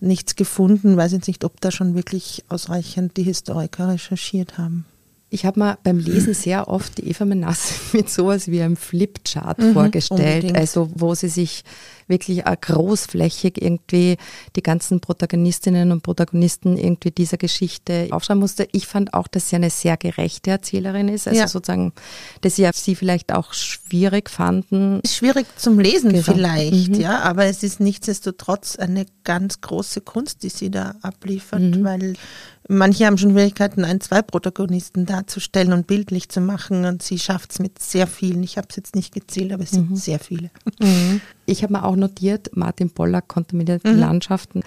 nichts 0.00 0.36
gefunden. 0.36 0.96
Weiß 0.96 1.12
jetzt 1.12 1.28
nicht, 1.28 1.44
ob 1.44 1.60
da 1.60 1.70
schon 1.70 1.94
wirklich 1.94 2.44
ausreichend 2.48 3.16
die 3.16 3.22
Historiker 3.22 3.88
recherchiert 3.88 4.58
haben. 4.58 4.84
Ich 5.32 5.46
habe 5.46 5.60
mir 5.60 5.78
beim 5.84 5.98
Lesen 5.98 6.34
sehr 6.34 6.66
oft 6.68 6.98
die 6.98 7.08
Eva 7.08 7.24
Menasse 7.24 7.74
mit 7.96 8.10
sowas 8.10 8.48
wie 8.48 8.60
einem 8.60 8.76
Flipchart 8.76 9.58
mhm, 9.58 9.72
vorgestellt, 9.74 10.44
unbedingt. 10.44 10.56
also 10.56 10.90
wo 10.94 11.14
sie 11.14 11.28
sich 11.28 11.62
wirklich 12.10 12.44
großflächig 12.44 13.62
irgendwie 13.62 14.18
die 14.56 14.62
ganzen 14.62 15.00
Protagonistinnen 15.00 15.92
und 15.92 16.02
Protagonisten 16.02 16.76
irgendwie 16.76 17.10
dieser 17.10 17.38
Geschichte 17.38 18.08
aufschreiben 18.10 18.40
musste. 18.40 18.68
Ich 18.72 18.86
fand 18.86 19.14
auch, 19.14 19.28
dass 19.28 19.48
sie 19.48 19.56
eine 19.56 19.70
sehr 19.70 19.96
gerechte 19.96 20.50
Erzählerin 20.50 21.08
ist, 21.08 21.26
also 21.26 21.40
ja. 21.40 21.48
sozusagen, 21.48 21.92
dass 22.42 22.56
sie, 22.56 22.68
sie 22.74 22.94
vielleicht 22.94 23.32
auch 23.32 23.54
schwierig 23.54 24.28
fanden. 24.28 25.00
Schwierig 25.06 25.46
zum 25.56 25.78
Lesen 25.78 26.12
Gesagt. 26.12 26.36
vielleicht, 26.36 26.90
mhm. 26.90 27.00
ja, 27.00 27.20
aber 27.20 27.46
es 27.46 27.62
ist 27.62 27.80
nichtsdestotrotz 27.80 28.76
eine 28.76 29.06
ganz 29.24 29.62
große 29.62 30.02
Kunst, 30.02 30.42
die 30.42 30.50
sie 30.50 30.70
da 30.70 30.96
abliefert, 31.02 31.60
mhm. 31.60 31.84
weil 31.84 32.14
Manche 32.72 33.04
haben 33.04 33.18
schon 33.18 33.32
Schwierigkeiten, 33.32 33.84
ein, 33.84 34.00
zwei 34.00 34.22
Protagonisten 34.22 35.04
darzustellen 35.04 35.72
und 35.72 35.88
bildlich 35.88 36.28
zu 36.28 36.40
machen 36.40 36.84
und 36.84 37.02
sie 37.02 37.18
schafft 37.18 37.50
es 37.50 37.58
mit 37.58 37.82
sehr 37.82 38.06
vielen. 38.06 38.44
Ich 38.44 38.58
habe 38.58 38.68
es 38.70 38.76
jetzt 38.76 38.94
nicht 38.94 39.12
gezählt, 39.12 39.52
aber 39.52 39.64
es 39.64 39.72
sind 39.72 39.90
mhm. 39.90 39.96
sehr 39.96 40.20
viele. 40.20 40.50
Mhm. 40.78 41.20
Ich 41.50 41.62
habe 41.62 41.72
mir 41.72 41.84
auch 41.84 41.96
notiert, 41.96 42.50
Martin 42.54 42.90
Pollack 42.90 43.28
kontaminierte 43.28 43.92
mhm. 43.92 43.98
Landschaften 43.98 44.62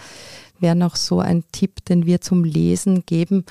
wäre 0.59 0.75
noch 0.75 0.95
so 0.95 1.19
ein 1.19 1.43
Tipp, 1.51 1.83
den 1.85 2.05
wir 2.05 2.21
zum 2.21 2.43
Lesen 2.43 3.05
geben 3.05 3.43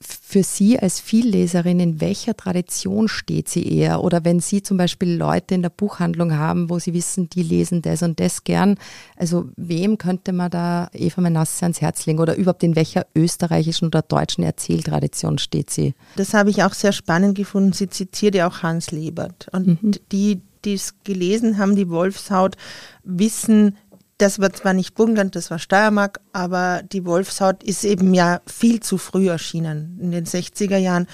für 0.00 0.44
Sie 0.44 0.78
als 0.78 1.00
Vielleserin, 1.00 1.80
in 1.80 2.00
welcher 2.00 2.36
Tradition 2.36 3.08
steht 3.08 3.48
sie 3.48 3.66
eher? 3.66 4.04
Oder 4.04 4.24
wenn 4.24 4.38
Sie 4.38 4.62
zum 4.62 4.76
Beispiel 4.76 5.16
Leute 5.16 5.54
in 5.54 5.62
der 5.62 5.70
Buchhandlung 5.70 6.36
haben, 6.36 6.70
wo 6.70 6.78
Sie 6.78 6.94
wissen, 6.94 7.28
die 7.28 7.42
lesen 7.42 7.82
das 7.82 8.02
und 8.02 8.20
das 8.20 8.44
gern, 8.44 8.76
also 9.16 9.46
wem 9.56 9.98
könnte 9.98 10.32
man 10.32 10.50
da 10.50 10.88
Eva 10.92 11.20
Menasse 11.20 11.64
ans 11.64 11.80
Herz 11.80 12.06
legen? 12.06 12.20
Oder 12.20 12.36
überhaupt 12.36 12.62
in 12.62 12.76
welcher 12.76 13.06
österreichischen 13.14 13.86
oder 13.86 14.02
deutschen 14.02 14.44
Erzähltradition 14.44 15.38
steht 15.38 15.70
sie? 15.70 15.94
Das 16.14 16.32
habe 16.32 16.50
ich 16.50 16.62
auch 16.62 16.74
sehr 16.74 16.92
spannend 16.92 17.36
gefunden. 17.36 17.72
Sie 17.72 17.88
zitiert 17.88 18.36
ja 18.36 18.48
auch 18.48 18.62
Hans 18.62 18.92
Lebert. 18.92 19.48
Und 19.52 19.82
mhm. 19.82 19.92
die, 20.12 20.42
die 20.64 20.74
es 20.74 20.94
gelesen 21.04 21.58
haben, 21.58 21.76
die 21.76 21.90
Wolfshaut, 21.90 22.56
wissen, 23.04 23.76
Das 24.18 24.40
war 24.40 24.52
zwar 24.52 24.74
nicht 24.74 24.96
Burgenland, 24.96 25.36
das 25.36 25.48
war 25.48 25.60
Steiermark, 25.60 26.20
aber 26.32 26.82
die 26.82 27.04
Wolfshaut 27.04 27.62
ist 27.62 27.84
eben 27.84 28.14
ja 28.14 28.40
viel 28.46 28.80
zu 28.80 28.98
früh 28.98 29.28
erschienen, 29.28 29.96
in 30.00 30.10
den 30.10 30.26
60er 30.26 30.76
Jahren. 30.76 31.06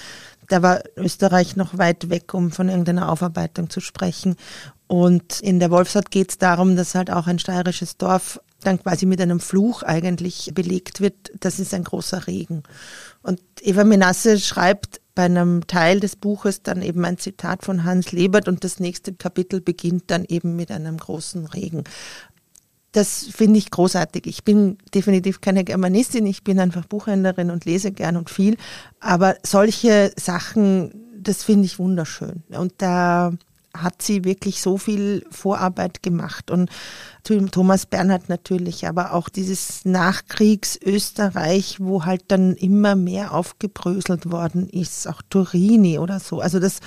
Da 0.47 0.63
war 0.63 0.81
Österreich 0.97 1.55
noch 1.55 1.77
weit 1.77 2.09
weg, 2.09 2.33
um 2.33 2.51
von 2.51 2.67
irgendeiner 2.67 3.11
Aufarbeitung 3.11 3.69
zu 3.69 3.79
sprechen. 3.79 4.35
Und 4.87 5.39
in 5.41 5.59
der 5.59 5.69
Wolfshaut 5.69 6.09
geht 6.09 6.31
es 6.31 6.37
darum, 6.39 6.75
dass 6.75 6.95
halt 6.95 7.11
auch 7.11 7.27
ein 7.27 7.39
steirisches 7.39 7.97
Dorf 7.97 8.39
dann 8.61 8.81
quasi 8.81 9.05
mit 9.05 9.21
einem 9.21 9.39
Fluch 9.39 9.83
eigentlich 9.83 10.51
belegt 10.55 10.99
wird. 10.99 11.31
Das 11.39 11.59
ist 11.59 11.75
ein 11.75 11.83
großer 11.83 12.25
Regen. 12.25 12.63
Und 13.21 13.39
Eva 13.61 13.83
Menasse 13.83 14.39
schreibt 14.39 14.99
bei 15.15 15.23
einem 15.23 15.65
Teil 15.65 16.01
des 16.01 16.17
Buches 16.17 16.61
dann 16.61 16.81
eben 16.81 17.03
ein 17.05 17.17
Zitat 17.17 17.63
von 17.63 17.85
Hans 17.85 18.11
Lebert 18.11 18.47
und 18.47 18.63
das 18.63 18.79
nächste 18.79 19.13
Kapitel 19.13 19.61
beginnt 19.61 20.03
dann 20.07 20.25
eben 20.25 20.55
mit 20.55 20.71
einem 20.71 20.97
großen 20.97 21.47
Regen. 21.47 21.85
Das 22.91 23.25
finde 23.25 23.57
ich 23.57 23.71
großartig. 23.71 24.27
Ich 24.27 24.43
bin 24.43 24.77
definitiv 24.93 25.41
keine 25.41 25.63
Germanistin, 25.63 26.25
ich 26.25 26.43
bin 26.43 26.59
einfach 26.59 26.85
Buchhändlerin 26.85 27.49
und 27.49 27.65
lese 27.65 27.91
gern 27.91 28.17
und 28.17 28.29
viel. 28.29 28.57
Aber 28.99 29.35
solche 29.43 30.11
Sachen, 30.17 30.93
das 31.19 31.43
finde 31.43 31.65
ich 31.65 31.79
wunderschön. 31.79 32.43
Und 32.49 32.73
da 32.77 33.33
hat 33.81 34.01
sie 34.01 34.23
wirklich 34.23 34.61
so 34.61 34.77
viel 34.77 35.25
Vorarbeit 35.31 36.03
gemacht. 36.03 36.51
Und 36.51 36.69
Thomas 37.51 37.85
Bernhard 37.85 38.29
natürlich, 38.29 38.87
aber 38.87 39.13
auch 39.13 39.29
dieses 39.29 39.85
Nachkriegs-Österreich, 39.85 41.77
wo 41.79 42.05
halt 42.05 42.25
dann 42.27 42.55
immer 42.55 42.95
mehr 42.95 43.33
aufgebröselt 43.33 44.31
worden 44.31 44.69
ist, 44.69 45.07
auch 45.07 45.21
Turini 45.29 45.97
oder 45.97 46.19
so. 46.19 46.39
Also 46.39 46.59
das, 46.59 46.79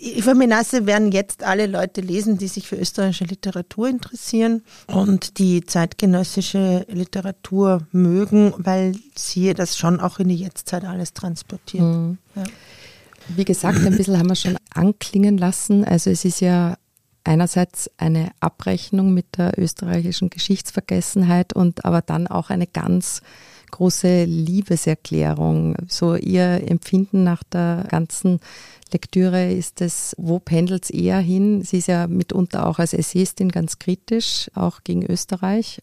Eva 0.00 0.34
Menasse 0.34 0.86
werden 0.86 1.10
jetzt 1.10 1.42
alle 1.42 1.66
Leute 1.66 2.00
lesen, 2.00 2.38
die 2.38 2.46
sich 2.46 2.68
für 2.68 2.76
österreichische 2.76 3.24
Literatur 3.24 3.88
interessieren 3.88 4.62
und 4.86 5.38
die 5.38 5.64
zeitgenössische 5.64 6.86
Literatur 6.88 7.84
mögen, 7.90 8.54
weil 8.58 8.94
sie 9.16 9.54
das 9.54 9.76
schon 9.76 9.98
auch 9.98 10.20
in 10.20 10.28
die 10.28 10.36
Jetztzeit 10.36 10.84
alles 10.84 11.14
transportiert. 11.14 11.82
Mhm. 11.82 12.18
Ja. 12.36 12.44
Wie 13.36 13.44
gesagt, 13.44 13.84
ein 13.84 13.96
bisschen 13.96 14.18
haben 14.18 14.28
wir 14.28 14.36
schon 14.36 14.56
anklingen 14.72 15.38
lassen. 15.38 15.84
Also 15.84 16.10
es 16.10 16.24
ist 16.24 16.40
ja 16.40 16.76
einerseits 17.24 17.90
eine 17.98 18.30
Abrechnung 18.40 19.12
mit 19.12 19.36
der 19.36 19.58
österreichischen 19.58 20.30
Geschichtsvergessenheit 20.30 21.52
und 21.52 21.84
aber 21.84 22.00
dann 22.00 22.26
auch 22.26 22.50
eine 22.50 22.66
ganz 22.66 23.20
große 23.70 24.24
Liebeserklärung. 24.24 25.76
So 25.88 26.14
ihr 26.14 26.68
Empfinden 26.68 27.24
nach 27.24 27.42
der 27.42 27.84
ganzen 27.88 28.40
Lektüre 28.92 29.52
ist 29.52 29.82
es, 29.82 30.14
wo 30.18 30.38
pendelt 30.38 30.84
es 30.84 30.90
eher 30.90 31.18
hin? 31.18 31.62
Sie 31.62 31.78
ist 31.78 31.88
ja 31.88 32.06
mitunter 32.06 32.66
auch 32.66 32.78
als 32.78 32.94
Essayistin 32.94 33.50
ganz 33.50 33.78
kritisch, 33.78 34.50
auch 34.54 34.82
gegen 34.84 35.04
Österreich. 35.04 35.82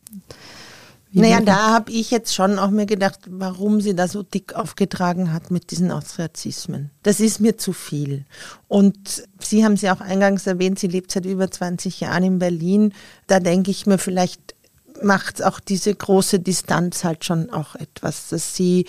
Naja, 1.22 1.42
da 1.42 1.74
habe 1.74 1.92
ich 1.92 2.12
jetzt 2.12 2.36
schon 2.36 2.60
auch 2.60 2.70
mir 2.70 2.86
gedacht, 2.86 3.20
warum 3.28 3.82
sie 3.82 3.96
da 3.96 4.08
so 4.08 4.24
dick 4.24 4.54
aufgetragen 4.54 5.32
hat 5.32 5.50
mit 5.50 5.72
diesen 5.72 5.92
Austriazismen. 5.92 6.92
Das 7.04 7.20
ist 7.20 7.40
mir 7.40 7.58
zu 7.58 7.74
viel. 7.74 8.26
Und 8.68 9.24
Sie 9.46 9.64
haben 9.64 9.78
sie 9.78 9.90
auch 9.90 10.02
eingangs 10.02 10.48
erwähnt, 10.48 10.80
sie 10.80 10.88
lebt 10.88 11.12
seit 11.12 11.26
über 11.26 11.50
20 11.50 12.00
Jahren 12.00 12.24
in 12.24 12.40
Berlin. 12.40 12.94
Da 13.28 13.40
denke 13.40 13.72
ich 13.72 13.86
mir, 13.86 13.98
vielleicht 13.98 14.56
macht 15.02 15.44
auch 15.44 15.60
diese 15.60 15.94
große 15.94 16.40
Distanz 16.40 17.04
halt 17.04 17.26
schon 17.26 17.50
auch 17.52 17.76
etwas, 17.76 18.30
dass 18.30 18.56
sie 18.56 18.86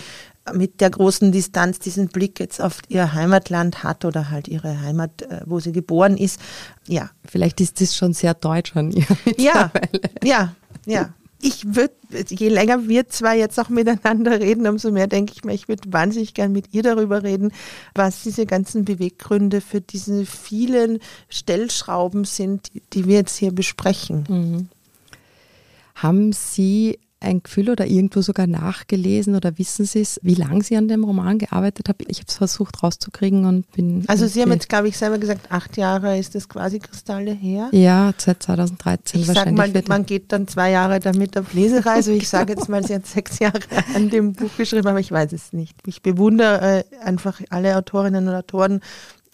mit 0.54 0.80
der 0.80 0.90
großen 0.90 1.32
Distanz 1.32 1.80
diesen 1.80 2.08
Blick 2.08 2.38
jetzt 2.38 2.60
auf 2.60 2.78
ihr 2.88 3.12
Heimatland 3.12 3.82
hat 3.82 4.04
oder 4.04 4.30
halt 4.30 4.46
ihre 4.46 4.80
Heimat, 4.80 5.22
äh, 5.22 5.40
wo 5.44 5.58
sie 5.58 5.72
geboren 5.72 6.16
ist. 6.16 6.40
Ja. 6.86 7.10
Vielleicht 7.24 7.60
ist 7.60 7.80
das 7.80 7.96
schon 7.96 8.12
sehr 8.12 8.34
deutsch 8.34 8.76
an 8.76 8.92
ihr. 8.92 9.06
Ja, 9.36 9.72
ja, 10.22 10.54
ja 10.86 11.14
ich 11.40 11.74
würde, 11.74 11.94
je 12.28 12.48
länger 12.48 12.88
wir 12.88 13.08
zwei 13.08 13.38
jetzt 13.38 13.58
auch 13.60 13.68
miteinander 13.68 14.40
reden, 14.40 14.66
umso 14.66 14.90
mehr 14.90 15.06
denke 15.06 15.32
ich 15.34 15.44
mir, 15.44 15.52
ich 15.52 15.68
würde 15.68 15.92
wahnsinnig 15.92 16.34
gern 16.34 16.52
mit 16.52 16.72
ihr 16.72 16.82
darüber 16.82 17.22
reden, 17.22 17.52
was 17.94 18.22
diese 18.22 18.46
ganzen 18.46 18.84
Beweggründe 18.84 19.60
für 19.60 19.80
diese 19.80 20.24
vielen 20.24 20.98
Stellschrauben 21.28 22.24
sind, 22.24 22.70
die 22.92 23.06
wir 23.06 23.16
jetzt 23.16 23.36
hier 23.36 23.52
besprechen. 23.52 24.24
Mhm. 24.28 24.68
Haben 25.94 26.32
Sie 26.32 26.98
ein 27.18 27.42
Gefühl 27.42 27.70
oder 27.70 27.86
irgendwo 27.86 28.20
sogar 28.20 28.46
nachgelesen 28.46 29.34
oder 29.34 29.58
wissen 29.58 29.86
Sie 29.86 30.00
es, 30.00 30.20
wie 30.22 30.34
lange 30.34 30.62
Sie 30.62 30.76
an 30.76 30.86
dem 30.86 31.02
Roman 31.02 31.38
gearbeitet 31.38 31.88
haben? 31.88 32.04
Ich 32.08 32.18
habe 32.18 32.26
es 32.28 32.36
versucht 32.36 32.82
rauszukriegen 32.82 33.46
und 33.46 33.70
bin. 33.72 34.04
Also 34.06 34.26
Sie 34.26 34.42
haben 34.42 34.52
jetzt, 34.52 34.68
glaube 34.68 34.88
ich, 34.88 34.98
selber 34.98 35.18
gesagt, 35.18 35.50
acht 35.50 35.76
Jahre 35.76 36.18
ist 36.18 36.34
das 36.34 36.48
quasi 36.48 36.78
Kristalle 36.78 37.32
her. 37.32 37.68
Ja, 37.72 38.12
seit 38.18 38.42
2013 38.42 39.20
ich 39.20 39.28
wahrscheinlich. 39.28 39.56
Sag 39.56 39.88
mal, 39.88 39.96
man 39.96 40.06
geht 40.06 40.30
dann 40.30 40.46
zwei 40.46 40.70
Jahre 40.70 41.00
damit 41.00 41.38
auf 41.38 41.54
Lesereise. 41.54 42.12
Ich 42.12 42.28
sage 42.28 42.52
jetzt 42.52 42.68
mal, 42.68 42.86
Sie 42.86 42.94
hat 42.94 43.06
sechs 43.06 43.38
Jahre 43.38 43.60
an 43.94 44.10
dem 44.10 44.34
Buch 44.34 44.50
geschrieben, 44.56 44.86
aber 44.86 45.00
ich 45.00 45.10
weiß 45.10 45.32
es 45.32 45.54
nicht. 45.54 45.78
Ich 45.86 46.02
bewundere 46.02 46.84
äh, 46.90 46.98
einfach 47.02 47.40
alle 47.48 47.76
Autorinnen 47.76 48.28
und 48.28 48.34
Autoren, 48.34 48.80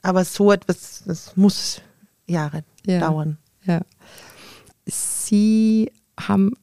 aber 0.03 0.25
so 0.25 0.53
etwas, 0.53 1.03
das 1.05 1.37
muss 1.37 1.81
Jahre 2.27 2.63
ja, 2.87 3.01
dauern. 3.01 3.39
Ja. 3.65 3.81
Sie 4.87 5.91
haben 6.19 6.55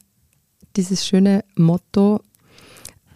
dieses 0.75 1.05
schöne 1.05 1.43
Motto, 1.55 2.21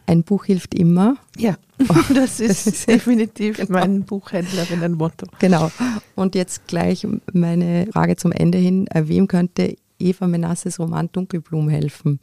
ein 0.05 0.23
Buch 0.23 0.45
hilft 0.45 0.73
immer. 0.73 1.17
Ja, 1.37 1.57
das 2.13 2.39
ist, 2.39 2.87
definitiv 2.87 3.57
genau. 3.57 3.79
mein 3.79 4.03
Buchhändlerinnen-Motto. 4.03 5.27
Genau. 5.39 5.71
Und 6.15 6.35
jetzt 6.35 6.67
gleich 6.67 7.07
meine 7.31 7.87
Frage 7.91 8.15
zum 8.15 8.31
Ende 8.31 8.57
hin. 8.57 8.87
Wem 8.93 9.27
könnte 9.27 9.75
Eva 9.99 10.27
Menasses 10.27 10.79
Roman 10.79 11.09
Dunkelblum 11.11 11.69
helfen? 11.69 12.19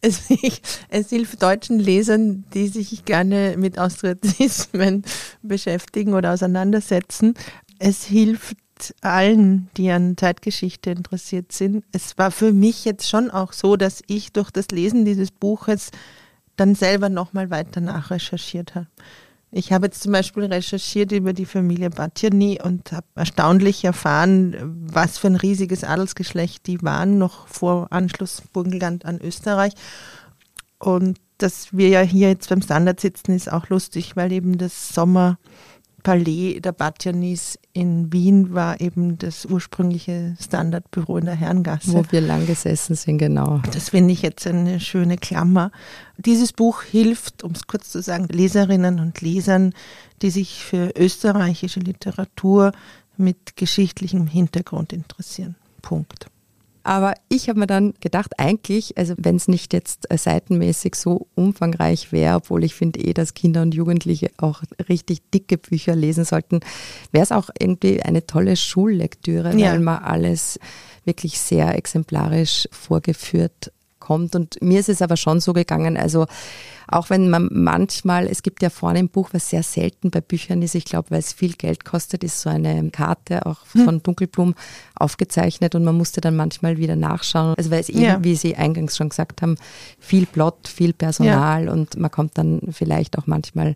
Es, 0.00 0.22
es, 0.88 1.10
hilft 1.10 1.42
deutschen 1.42 1.78
Lesern, 1.78 2.44
die 2.54 2.66
sich 2.66 3.04
gerne 3.04 3.54
mit 3.56 3.78
Austriazismen 3.78 5.04
beschäftigen 5.42 6.14
oder 6.14 6.32
auseinandersetzen. 6.32 7.34
Es 7.78 8.04
hilft 8.04 8.56
allen, 9.00 9.68
die 9.76 9.90
an 9.90 10.16
Zeitgeschichte 10.16 10.90
interessiert 10.90 11.52
sind. 11.52 11.84
Es 11.92 12.18
war 12.18 12.30
für 12.30 12.52
mich 12.52 12.84
jetzt 12.84 13.08
schon 13.08 13.30
auch 13.30 13.52
so, 13.52 13.76
dass 13.76 14.02
ich 14.06 14.32
durch 14.32 14.50
das 14.50 14.68
Lesen 14.68 15.04
dieses 15.04 15.30
Buches 15.30 15.90
dann 16.56 16.74
selber 16.74 17.08
nochmal 17.08 17.50
weiter 17.50 17.80
nachrecherchiert 17.80 18.74
habe. 18.74 18.88
Ich 19.54 19.70
habe 19.70 19.86
jetzt 19.86 20.02
zum 20.02 20.12
Beispiel 20.12 20.44
recherchiert 20.44 21.12
über 21.12 21.34
die 21.34 21.44
Familie 21.44 21.90
Batjani 21.90 22.60
und 22.62 22.90
habe 22.90 23.06
erstaunlich 23.14 23.84
erfahren, 23.84 24.56
was 24.86 25.18
für 25.18 25.26
ein 25.26 25.36
riesiges 25.36 25.84
Adelsgeschlecht 25.84 26.66
die 26.66 26.80
waren, 26.82 27.18
noch 27.18 27.46
vor 27.48 27.88
Anschluss 27.90 28.42
Burgenland 28.52 29.04
an 29.04 29.20
Österreich. 29.20 29.74
Und 30.78 31.18
dass 31.36 31.76
wir 31.76 31.88
ja 31.88 32.00
hier 32.00 32.28
jetzt 32.30 32.48
beim 32.48 32.62
Standard 32.62 32.98
sitzen, 32.98 33.32
ist 33.32 33.52
auch 33.52 33.68
lustig, 33.68 34.16
weil 34.16 34.32
eben 34.32 34.56
das 34.56 34.88
Sommer 34.94 35.38
Palais 36.02 36.60
der 36.60 36.72
Batjanis 36.72 37.58
in 37.72 38.12
Wien 38.12 38.54
war 38.54 38.80
eben 38.80 39.18
das 39.18 39.46
ursprüngliche 39.46 40.36
Standardbüro 40.40 41.18
in 41.18 41.26
der 41.26 41.34
Herrengasse. 41.34 41.92
Wo 41.92 42.04
wir 42.10 42.20
lang 42.20 42.46
gesessen 42.46 42.96
sind, 42.96 43.18
genau. 43.18 43.60
Das 43.72 43.90
finde 43.90 44.12
ich 44.12 44.22
jetzt 44.22 44.46
eine 44.46 44.80
schöne 44.80 45.16
Klammer. 45.16 45.70
Dieses 46.16 46.52
Buch 46.52 46.82
hilft, 46.82 47.42
um 47.44 47.52
es 47.52 47.66
kurz 47.66 47.90
zu 47.90 48.02
sagen, 48.02 48.26
Leserinnen 48.28 49.00
und 49.00 49.20
Lesern, 49.20 49.72
die 50.22 50.30
sich 50.30 50.64
für 50.64 50.92
österreichische 50.96 51.80
Literatur 51.80 52.72
mit 53.16 53.56
geschichtlichem 53.56 54.26
Hintergrund 54.26 54.92
interessieren. 54.92 55.56
Punkt. 55.82 56.31
Aber 56.84 57.14
ich 57.28 57.48
habe 57.48 57.60
mir 57.60 57.66
dann 57.66 57.94
gedacht, 58.00 58.38
eigentlich, 58.38 58.98
also 58.98 59.14
wenn 59.16 59.36
es 59.36 59.48
nicht 59.48 59.72
jetzt 59.72 60.10
äh, 60.10 60.18
seitenmäßig 60.18 60.94
so 60.94 61.28
umfangreich 61.34 62.12
wäre, 62.12 62.36
obwohl 62.36 62.64
ich 62.64 62.74
finde 62.74 63.00
eh, 63.00 63.14
dass 63.14 63.34
Kinder 63.34 63.62
und 63.62 63.74
Jugendliche 63.74 64.30
auch 64.38 64.62
richtig 64.88 65.30
dicke 65.30 65.58
Bücher 65.58 65.94
lesen 65.94 66.24
sollten, 66.24 66.60
wäre 67.12 67.22
es 67.22 67.32
auch 67.32 67.50
irgendwie 67.58 68.02
eine 68.02 68.26
tolle 68.26 68.56
Schullektüre, 68.56 69.56
ja. 69.56 69.72
weil 69.72 69.80
man 69.80 70.02
alles 70.02 70.58
wirklich 71.04 71.38
sehr 71.38 71.76
exemplarisch 71.76 72.68
vorgeführt 72.72 73.72
kommt. 73.98 74.34
Und 74.34 74.60
mir 74.60 74.80
ist 74.80 74.88
es 74.88 75.02
aber 75.02 75.16
schon 75.16 75.40
so 75.40 75.52
gegangen, 75.52 75.96
also 75.96 76.26
auch 76.92 77.10
wenn 77.10 77.30
man 77.30 77.48
manchmal, 77.50 78.26
es 78.26 78.42
gibt 78.42 78.62
ja 78.62 78.70
vorne 78.70 78.98
im 79.00 79.08
Buch, 79.08 79.30
was 79.32 79.50
sehr 79.50 79.62
selten 79.62 80.10
bei 80.10 80.20
Büchern 80.20 80.62
ist, 80.62 80.74
ich 80.74 80.84
glaube, 80.84 81.10
weil 81.10 81.20
es 81.20 81.32
viel 81.32 81.54
Geld 81.54 81.84
kostet, 81.84 82.22
ist 82.22 82.40
so 82.40 82.50
eine 82.50 82.90
Karte 82.90 83.46
auch 83.46 83.58
hm. 83.72 83.84
von 83.84 84.02
Dunkelblum 84.02 84.54
aufgezeichnet 84.94 85.74
und 85.74 85.84
man 85.84 85.96
musste 85.96 86.20
dann 86.20 86.36
manchmal 86.36 86.78
wieder 86.78 86.96
nachschauen. 86.96 87.54
Also 87.56 87.70
weil 87.70 87.80
es 87.80 87.88
eben, 87.88 88.02
ja. 88.02 88.22
wie 88.22 88.36
Sie 88.36 88.56
eingangs 88.56 88.96
schon 88.96 89.08
gesagt 89.08 89.42
haben, 89.42 89.56
viel 89.98 90.26
Plot, 90.26 90.68
viel 90.68 90.92
Personal 90.92 91.64
ja. 91.66 91.72
und 91.72 91.96
man 91.96 92.10
kommt 92.10 92.38
dann 92.38 92.60
vielleicht 92.70 93.18
auch 93.18 93.26
manchmal 93.26 93.74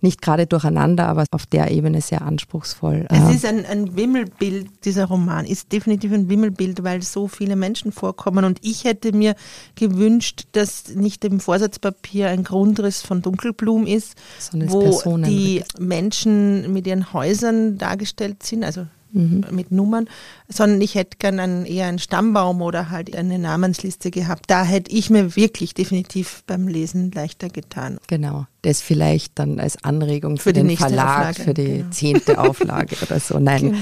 nicht 0.00 0.22
gerade 0.22 0.46
durcheinander, 0.46 1.08
aber 1.08 1.24
auf 1.30 1.46
der 1.46 1.70
Ebene 1.70 2.00
sehr 2.00 2.22
anspruchsvoll. 2.22 3.06
Es 3.10 3.34
ist 3.34 3.46
ein, 3.46 3.64
ein 3.66 3.96
Wimmelbild, 3.96 4.68
dieser 4.84 5.06
Roman 5.06 5.46
ist 5.46 5.72
definitiv 5.72 6.12
ein 6.12 6.28
Wimmelbild, 6.28 6.82
weil 6.82 7.02
so 7.02 7.28
viele 7.28 7.56
Menschen 7.56 7.92
vorkommen 7.92 8.44
und 8.44 8.58
ich 8.62 8.84
hätte 8.84 9.12
mir 9.12 9.34
gewünscht, 9.74 10.44
dass 10.52 10.94
nicht 10.94 11.24
im 11.24 11.40
Vorsatzpapier 11.40 12.28
ein 12.28 12.44
Grundriss 12.54 13.02
von 13.02 13.20
Dunkelblum 13.20 13.84
ist, 13.84 14.14
wo 14.52 15.16
die 15.16 15.64
Menschen 15.76 16.72
mit 16.72 16.86
ihren 16.86 17.12
Häusern 17.12 17.78
dargestellt 17.78 18.44
sind, 18.44 18.62
also 18.62 18.86
mhm. 19.10 19.44
mit 19.50 19.72
Nummern, 19.72 20.08
sondern 20.48 20.80
ich 20.80 20.94
hätte 20.94 21.16
gern 21.18 21.64
eher 21.64 21.86
einen 21.86 21.98
Stammbaum 21.98 22.60
oder 22.60 22.90
halt 22.90 23.16
eine 23.16 23.38
Namensliste 23.38 24.10
gehabt. 24.10 24.44
Da 24.48 24.64
hätte 24.64 24.92
ich 24.92 25.08
mir 25.08 25.36
wirklich 25.36 25.72
definitiv 25.74 26.42
beim 26.46 26.68
Lesen 26.68 27.10
leichter 27.12 27.48
getan. 27.48 27.98
Genau. 28.08 28.46
Das 28.60 28.80
vielleicht 28.80 29.38
dann 29.38 29.60
als 29.60 29.82
Anregung 29.84 30.36
für, 30.36 30.44
für 30.44 30.52
den 30.54 30.76
Verlag, 30.76 31.30
Auflage, 31.30 31.42
für 31.42 31.54
die 31.54 31.78
genau. 31.78 31.90
zehnte 31.90 32.38
Auflage 32.38 32.96
oder 33.02 33.20
so. 33.20 33.38
Nein, 33.38 33.72
genau. 33.72 33.78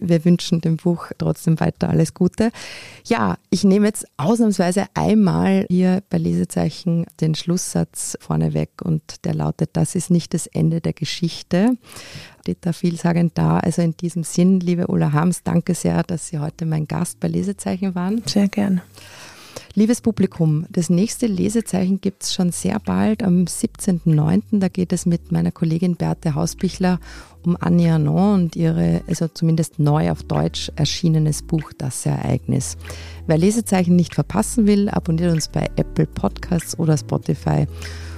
wir 0.00 0.24
wünschen 0.24 0.60
dem 0.60 0.76
Buch 0.76 1.08
trotzdem 1.18 1.58
weiter 1.60 1.88
alles 1.88 2.14
Gute. 2.14 2.50
Ja, 3.04 3.36
ich 3.50 3.64
nehme 3.64 3.86
jetzt 3.86 4.06
ausnahmsweise 4.16 4.86
einmal 4.94 5.66
hier 5.68 6.02
bei 6.08 6.18
Lesezeichen 6.18 7.06
den 7.20 7.34
Schlusssatz 7.34 8.16
vorneweg 8.20 8.70
und 8.82 9.24
der 9.24 9.34
lautet, 9.34 9.70
das 9.72 9.96
ist 9.96 10.10
nicht 10.10 10.34
das 10.34 10.46
Ende 10.46 10.80
der 10.80 10.92
Geschichte. 10.92 11.76
Steht 12.42 12.58
da 12.62 12.72
vielsagend 12.72 13.38
da. 13.38 13.58
Also 13.58 13.82
in 13.82 13.96
diesem 13.96 14.24
Sinn, 14.24 14.58
liebe 14.58 14.88
Ulla 14.88 15.12
Harms, 15.12 15.42
danke 15.44 15.74
sehr, 16.02 16.04
dass 16.04 16.28
Sie 16.28 16.38
heute 16.38 16.66
mein 16.66 16.86
Gast 16.86 17.20
bei 17.20 17.28
Lesezeichen 17.28 17.94
waren. 17.94 18.22
Sehr 18.26 18.48
gerne. 18.48 18.82
Liebes 19.74 20.02
Publikum, 20.02 20.66
das 20.68 20.90
nächste 20.90 21.26
Lesezeichen 21.26 22.00
gibt 22.00 22.24
es 22.24 22.34
schon 22.34 22.52
sehr 22.52 22.78
bald, 22.78 23.22
am 23.22 23.44
17.09. 23.44 24.42
Da 24.58 24.68
geht 24.68 24.92
es 24.92 25.06
mit 25.06 25.32
meiner 25.32 25.50
Kollegin 25.50 25.96
Berthe 25.96 26.34
Hausbichler 26.34 27.00
um 27.42 27.56
Annie 27.58 27.90
Arnaud 27.90 28.34
und 28.34 28.56
ihre, 28.56 29.00
also 29.06 29.28
zumindest 29.28 29.78
neu 29.78 30.10
auf 30.10 30.22
Deutsch 30.24 30.70
erschienenes 30.76 31.42
Buch 31.42 31.72
Das 31.78 32.04
Ereignis. 32.04 32.76
Wer 33.26 33.38
Lesezeichen 33.38 33.96
nicht 33.96 34.14
verpassen 34.14 34.66
will, 34.66 34.90
abonniert 34.90 35.32
uns 35.32 35.48
bei 35.48 35.70
Apple 35.76 36.06
Podcasts 36.06 36.78
oder 36.78 36.98
Spotify. 36.98 37.66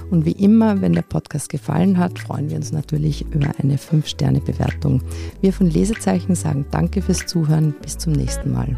Und 0.09 0.25
wie 0.25 0.31
immer, 0.31 0.81
wenn 0.81 0.93
der 0.93 1.01
Podcast 1.01 1.49
gefallen 1.49 1.97
hat, 1.97 2.19
freuen 2.19 2.49
wir 2.49 2.57
uns 2.57 2.71
natürlich 2.71 3.25
über 3.31 3.51
eine 3.61 3.77
5-Sterne-Bewertung. 3.77 5.01
Wir 5.41 5.53
von 5.53 5.67
Lesezeichen 5.67 6.35
sagen 6.35 6.65
Danke 6.71 7.01
fürs 7.01 7.25
Zuhören. 7.25 7.75
Bis 7.81 7.97
zum 7.97 8.13
nächsten 8.13 8.51
Mal. 8.51 8.77